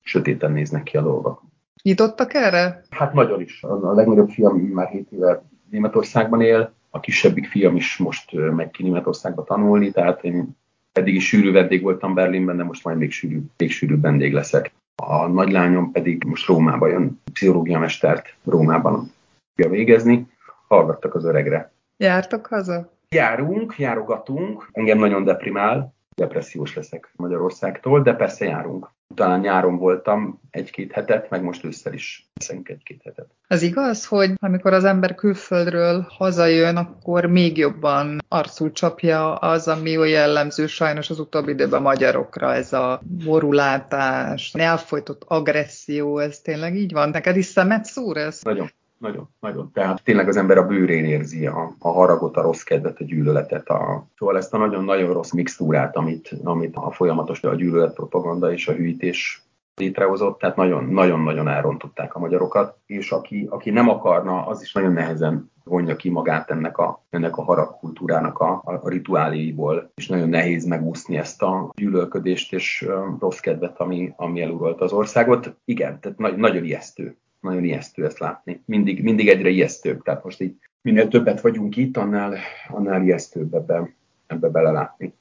sötéten 0.02 0.52
néznek 0.52 0.82
ki 0.82 0.96
a 0.96 1.02
dolgok. 1.02 1.42
Nyitottak 1.82 2.34
erre? 2.34 2.82
Hát 2.90 3.12
nagyon 3.12 3.40
is. 3.40 3.62
A 3.62 3.92
legnagyobb 3.92 4.28
fiam 4.28 4.58
már 4.58 4.88
7 4.88 5.08
éve 5.12 5.42
Németországban 5.70 6.40
él, 6.40 6.72
a 6.90 7.00
kisebbik 7.00 7.46
fiam 7.46 7.76
is 7.76 7.96
most 7.96 8.32
megy 8.32 8.70
ki 8.70 8.82
Németországba 8.82 9.44
tanulni, 9.44 9.90
tehát 9.90 10.24
én 10.24 10.56
eddig 10.92 11.14
is 11.14 11.26
sűrű 11.26 11.52
vendég 11.52 11.82
voltam 11.82 12.14
Berlinben, 12.14 12.56
de 12.56 12.64
most 12.64 12.84
majd 12.84 12.98
még 12.98 13.10
sűrű, 13.10 13.40
még 13.56 13.70
sűrűbb 13.70 14.02
vendég 14.02 14.32
leszek. 14.32 14.72
A 15.02 15.26
nagylányom 15.26 15.92
pedig 15.92 16.24
most 16.24 16.46
Rómába 16.46 16.88
jön, 16.88 17.20
pszichológia 17.32 17.78
mestert 17.78 18.34
Rómában 18.44 19.12
fogja 19.58 19.76
végezni. 19.76 20.26
Hallgattak 20.68 21.14
az 21.14 21.24
öregre. 21.24 21.72
Jártok 21.96 22.46
haza? 22.46 22.92
Járunk, 23.08 23.78
járogatunk. 23.78 24.68
Engem 24.72 24.98
nagyon 24.98 25.24
deprimál, 25.24 25.94
depressziós 26.16 26.74
leszek 26.74 27.10
Magyarországtól, 27.16 28.02
de 28.02 28.14
persze 28.14 28.44
járunk. 28.44 28.90
Talán 29.14 29.40
nyáron 29.40 29.76
voltam 29.76 30.40
egy-két 30.50 30.92
hetet, 30.92 31.30
meg 31.30 31.42
most 31.42 31.64
ősszel 31.64 31.92
is 31.92 32.30
leszünk 32.34 32.68
egy-két 32.68 33.00
hetet. 33.04 33.26
Az 33.48 33.62
igaz, 33.62 34.06
hogy 34.06 34.32
amikor 34.40 34.72
az 34.72 34.84
ember 34.84 35.14
külföldről 35.14 36.06
hazajön, 36.08 36.76
akkor 36.76 37.24
még 37.24 37.56
jobban 37.56 38.18
arcul 38.28 38.72
csapja 38.72 39.34
az, 39.34 39.68
ami 39.68 39.96
olyan 39.98 40.20
jellemző 40.20 40.66
sajnos 40.66 41.10
az 41.10 41.18
utóbbi 41.18 41.50
időben 41.50 41.82
magyarokra, 41.82 42.54
ez 42.54 42.72
a 42.72 43.00
borulátás, 43.24 44.54
elfolytott 44.54 45.22
agresszió, 45.26 46.18
ez 46.18 46.40
tényleg 46.40 46.76
így 46.76 46.92
van? 46.92 47.08
Neked 47.08 47.36
is 47.36 47.46
szemet 47.46 47.84
szúr 47.84 48.16
ez? 48.16 48.40
Nagyon 48.42 48.70
nagyon, 48.98 49.28
nagyon. 49.40 49.70
Tehát 49.72 50.04
tényleg 50.04 50.28
az 50.28 50.36
ember 50.36 50.58
a 50.58 50.66
bőrén 50.66 51.04
érzi 51.04 51.46
a, 51.46 51.74
a 51.78 51.88
haragot, 51.88 52.36
a 52.36 52.42
rossz 52.42 52.62
kedvet, 52.62 53.00
a 53.00 53.04
gyűlöletet. 53.04 53.68
A, 53.68 54.06
szóval 54.18 54.36
ezt 54.36 54.54
a 54.54 54.58
nagyon-nagyon 54.58 55.12
rossz 55.12 55.32
mixtúrát, 55.32 55.96
amit, 55.96 56.30
amit 56.44 56.76
a 56.76 56.90
folyamatos 56.90 57.42
a 57.42 57.54
gyűlöletpropaganda 57.54 58.52
és 58.52 58.68
a 58.68 58.72
hűítés 58.72 59.42
létrehozott, 59.78 60.38
tehát 60.38 60.56
nagyon-nagyon 60.56 61.48
elrontották 61.48 62.14
a 62.14 62.18
magyarokat, 62.18 62.76
és 62.86 63.12
aki, 63.12 63.46
aki 63.50 63.70
nem 63.70 63.88
akarna, 63.88 64.46
az 64.46 64.62
is 64.62 64.72
nagyon 64.72 64.92
nehezen 64.92 65.50
vonja 65.64 65.96
ki 65.96 66.10
magát 66.10 66.50
ennek 66.50 66.78
a, 66.78 67.04
ennek 67.10 67.36
a 67.36 67.42
haragkultúrának 67.42 68.38
a, 68.38 68.62
a 68.64 68.88
rituáléiból, 68.88 69.90
és 69.94 70.06
nagyon 70.06 70.28
nehéz 70.28 70.64
megúszni 70.64 71.16
ezt 71.16 71.42
a 71.42 71.70
gyűlölködést 71.76 72.52
és 72.52 72.88
rossz 73.18 73.38
kedvet, 73.38 73.80
ami, 73.80 74.12
ami 74.16 74.40
eluralt 74.40 74.80
az 74.80 74.92
országot. 74.92 75.54
Igen, 75.64 76.00
tehát 76.00 76.18
na, 76.18 76.28
nagyon 76.28 76.64
ijesztő 76.64 77.16
nagyon 77.48 77.64
ijesztő 77.64 78.04
ezt 78.04 78.18
látni. 78.18 78.62
Mindig, 78.64 79.02
mindig 79.02 79.28
egyre 79.28 79.48
ijesztőbb. 79.48 80.02
Tehát 80.02 80.24
most 80.24 80.40
így 80.40 80.54
minél 80.82 81.08
többet 81.08 81.40
vagyunk 81.40 81.76
itt, 81.76 81.96
annál, 81.96 82.36
annál 82.68 83.02
ijesztőbb 83.02 83.54
ebbe, 83.54 83.94
ebbe 84.26 84.48
belelátni. 84.48 85.14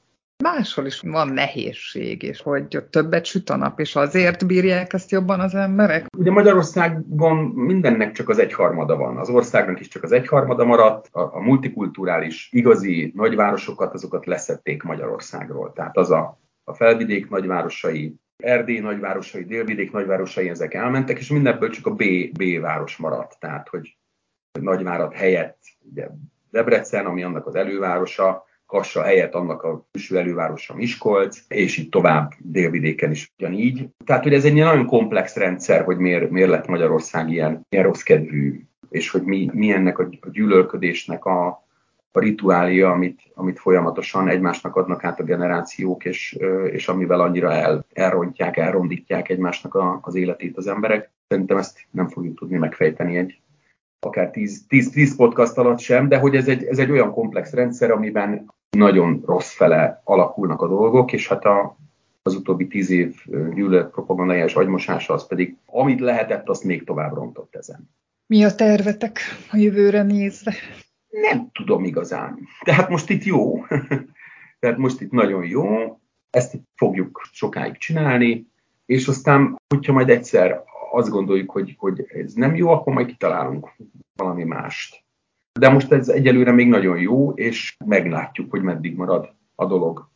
Máshol 0.44 0.86
is 0.86 1.00
van 1.00 1.28
nehézség, 1.28 2.24
és 2.24 2.42
hogy 2.42 2.84
többet 2.90 3.26
süt 3.26 3.50
a 3.50 3.56
nap, 3.56 3.80
és 3.80 3.96
azért 3.96 4.46
bírják 4.46 4.94
ezt 4.94 5.12
jobban 5.12 5.40
az 5.40 5.56
emberek? 5.56 6.06
Ugye 6.18 6.32
Magyarországon 6.32 7.38
mindennek 7.46 8.12
csak 8.12 8.30
az 8.30 8.40
egyharmada 8.40 8.96
van. 8.96 9.18
Az 9.18 9.30
országnak 9.30 9.80
is 9.80 9.88
csak 9.88 10.04
az 10.04 10.12
egyharmada 10.12 10.66
maradt. 10.66 11.08
A, 11.12 11.36
a 11.36 11.40
multikulturális, 11.40 12.50
igazi 12.52 13.12
nagyvárosokat, 13.16 13.94
azokat 13.94 14.26
leszették 14.26 14.84
Magyarországról. 14.84 15.74
Tehát 15.74 15.98
az 15.98 16.12
a, 16.12 16.40
a 16.64 16.74
felvidék 16.74 17.30
nagyvárosai, 17.30 18.16
Erdély 18.38 18.80
nagyvárosai, 18.80 19.44
délvidék 19.44 19.92
nagyvárosai, 19.92 20.50
ezek 20.50 20.74
elmentek, 20.74 21.20
és 21.20 21.30
mindenből 21.30 21.70
csak 21.70 21.86
a 21.86 21.94
B, 21.94 22.04
B 22.32 22.60
város 22.60 22.98
maradt. 22.98 23.40
Tehát, 23.40 23.68
hogy 23.68 23.98
Nagyvárad 24.60 25.14
helyett 25.14 25.58
ugye 25.92 26.08
Debrecen, 26.52 27.06
ami 27.06 27.24
annak 27.24 27.48
az 27.48 27.56
elővárosa, 27.56 28.46
Kassa 28.66 29.04
helyett 29.04 29.34
annak 29.34 29.64
a 29.64 29.88
külső 29.92 30.18
elővárosa 30.18 30.76
Miskolc, 30.76 31.40
és 31.48 31.78
így 31.78 31.90
tovább 31.90 32.32
délvidéken 32.40 33.12
is 33.12 33.34
ugyanígy. 33.38 33.90
Tehát, 34.06 34.24
hogy 34.24 34.34
ez 34.34 34.46
egy 34.46 34.54
nagyon 34.54 34.86
komplex 34.86 35.36
rendszer, 35.36 35.84
hogy 35.84 35.98
miért, 35.98 36.30
miért 36.30 36.50
lett 36.50 36.68
Magyarország 36.68 37.30
ilyen, 37.30 37.66
ilyen 37.70 37.84
rossz 37.84 38.02
kedvű, 38.02 38.66
és 38.90 39.10
hogy 39.10 39.24
mi, 39.24 39.50
mi 39.54 39.72
ennek 39.72 40.00
a 40.00 40.10
gyűlölködésnek 40.32 41.26
a 41.26 41.67
rituália, 42.12 42.92
amit, 42.92 43.22
amit 43.34 43.60
folyamatosan 43.60 44.28
egymásnak 44.28 44.76
adnak 44.76 45.04
át 45.04 45.20
a 45.20 45.24
generációk, 45.24 46.06
és, 46.06 46.38
és 46.72 46.88
amivel 46.88 47.20
annyira 47.20 47.52
el, 47.52 47.86
elrontják, 47.94 48.58
elrondítják 48.58 49.30
egymásnak 49.30 49.76
a, 49.76 50.00
az 50.02 50.16
életét 50.16 50.58
az 50.58 50.68
emberek. 50.68 51.12
Szerintem 51.28 51.58
ezt 51.58 51.88
nem 51.92 52.08
fogjuk 52.08 52.38
tudni 52.38 52.58
megfejteni 52.58 53.18
egy 53.18 53.40
akár 54.00 54.32
10 54.68 55.16
podcast 55.16 55.58
alatt 55.58 55.80
sem, 55.80 56.08
de 56.08 56.18
hogy 56.18 56.36
ez 56.36 56.48
egy, 56.48 56.64
ez 56.64 56.78
egy 56.78 56.92
olyan 56.92 57.12
komplex 57.12 57.52
rendszer, 57.54 57.92
amiben 57.92 58.54
nagyon 58.70 59.24
rossz 59.26 59.54
fele 59.56 60.02
alakulnak 60.04 60.62
a 60.62 60.68
dolgok, 60.68 61.14
és 61.14 61.28
hát 61.28 61.46
a, 61.46 61.78
az 62.22 62.36
utóbbi 62.36 62.68
tíz 62.68 62.90
év 62.90 63.16
gyűlölet 63.54 63.92
propagandája 63.92 64.46
és 64.46 64.56
agymosása 64.56 65.14
az 65.14 65.28
pedig, 65.28 65.58
amit 65.66 66.00
lehetett, 66.00 66.50
azt 66.50 66.64
még 66.64 66.84
tovább 66.84 67.14
rontott 67.14 67.56
ezen. 67.56 67.90
Mi 68.26 68.44
a 68.44 68.56
tervetek 68.56 69.20
a 69.52 69.58
jövőre 69.58 70.04
nézve? 70.04 70.54
Nem 71.22 71.50
tudom 71.52 71.84
igazán. 71.84 72.40
Tehát 72.64 72.90
most 72.90 73.10
itt 73.10 73.24
jó. 73.24 73.66
Tehát 74.60 74.78
most 74.78 75.02
itt 75.02 75.12
nagyon 75.12 75.46
jó. 75.46 75.66
Ezt 76.30 76.54
itt 76.54 76.68
fogjuk 76.76 77.30
sokáig 77.32 77.78
csinálni, 77.78 78.48
és 78.86 79.08
aztán, 79.08 79.56
hogyha 79.68 79.94
majd 79.94 80.10
egyszer 80.10 80.64
azt 80.92 81.10
gondoljuk, 81.10 81.52
hogy, 81.52 81.76
hogy 81.78 82.06
ez 82.08 82.34
nem 82.34 82.56
jó, 82.56 82.70
akkor 82.70 82.94
majd 82.94 83.08
kitalálunk 83.08 83.72
valami 84.16 84.44
mást. 84.44 85.04
De 85.60 85.70
most 85.70 85.92
ez 85.92 86.10
egyelőre 86.10 86.52
még 86.52 86.68
nagyon 86.68 87.00
jó, 87.00 87.32
és 87.32 87.76
meglátjuk, 87.86 88.52
hogy 88.52 88.62
meddig 88.62 88.96
marad 88.96 89.34
a 89.56 89.66
dolog 89.66 90.10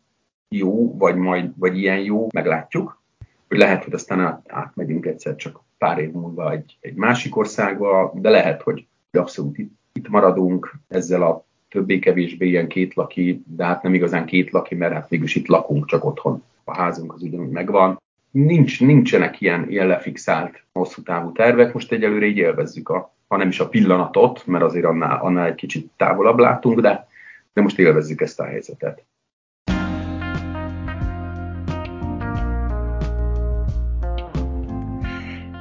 jó, 0.49 0.97
vagy 0.97 1.15
majd, 1.15 1.51
vagy 1.55 1.77
ilyen 1.77 1.99
jó, 1.99 2.27
meglátjuk. 2.33 3.01
Hogy 3.47 3.57
lehet, 3.57 3.83
hogy 3.83 3.93
aztán 3.93 4.19
át, 4.19 4.45
átmegyünk 4.47 5.05
egyszer 5.05 5.35
csak 5.35 5.63
pár 5.77 5.97
év 5.97 6.11
múlva 6.11 6.51
egy, 6.51 6.77
egy 6.79 6.95
másik 6.95 7.35
országba, 7.35 8.11
de 8.15 8.29
lehet, 8.29 8.61
hogy 8.61 8.87
abszolút 9.11 9.57
itt 9.57 9.80
itt 9.93 10.09
maradunk 10.09 10.73
ezzel 10.87 11.21
a 11.21 11.45
többé-kevésbé 11.69 12.47
ilyen 12.47 12.67
két 12.67 12.93
laki, 12.93 13.43
de 13.47 13.65
hát 13.65 13.83
nem 13.83 13.93
igazán 13.93 14.25
két 14.25 14.51
laki, 14.51 14.75
mert 14.75 14.93
hát 14.93 15.09
mégis 15.09 15.35
itt 15.35 15.47
lakunk, 15.47 15.85
csak 15.85 16.05
otthon. 16.05 16.43
A 16.63 16.75
házunk 16.75 17.13
az 17.13 17.21
ugyanúgy 17.21 17.49
megvan. 17.49 17.99
Nincs, 18.31 18.81
nincsenek 18.81 19.41
ilyen, 19.41 19.69
ilyen 19.69 19.87
lefixált 19.87 20.63
hosszú 20.73 21.01
távú 21.01 21.31
tervek, 21.31 21.73
most 21.73 21.91
egyelőre 21.91 22.25
így 22.25 22.37
élvezzük 22.37 22.89
a, 22.89 23.13
ha 23.27 23.37
nem 23.37 23.47
is 23.47 23.59
a 23.59 23.69
pillanatot, 23.69 24.45
mert 24.45 24.63
azért 24.63 24.85
annál, 24.85 25.19
annál 25.21 25.45
egy 25.45 25.55
kicsit 25.55 25.91
távolabb 25.97 26.37
látunk, 26.37 26.81
de, 26.81 27.07
de 27.53 27.61
most 27.61 27.79
élvezzük 27.79 28.21
ezt 28.21 28.39
a 28.39 28.45
helyzetet. 28.45 29.03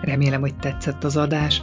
Remélem, 0.00 0.40
hogy 0.40 0.54
tetszett 0.54 1.04
az 1.04 1.16
adás. 1.16 1.62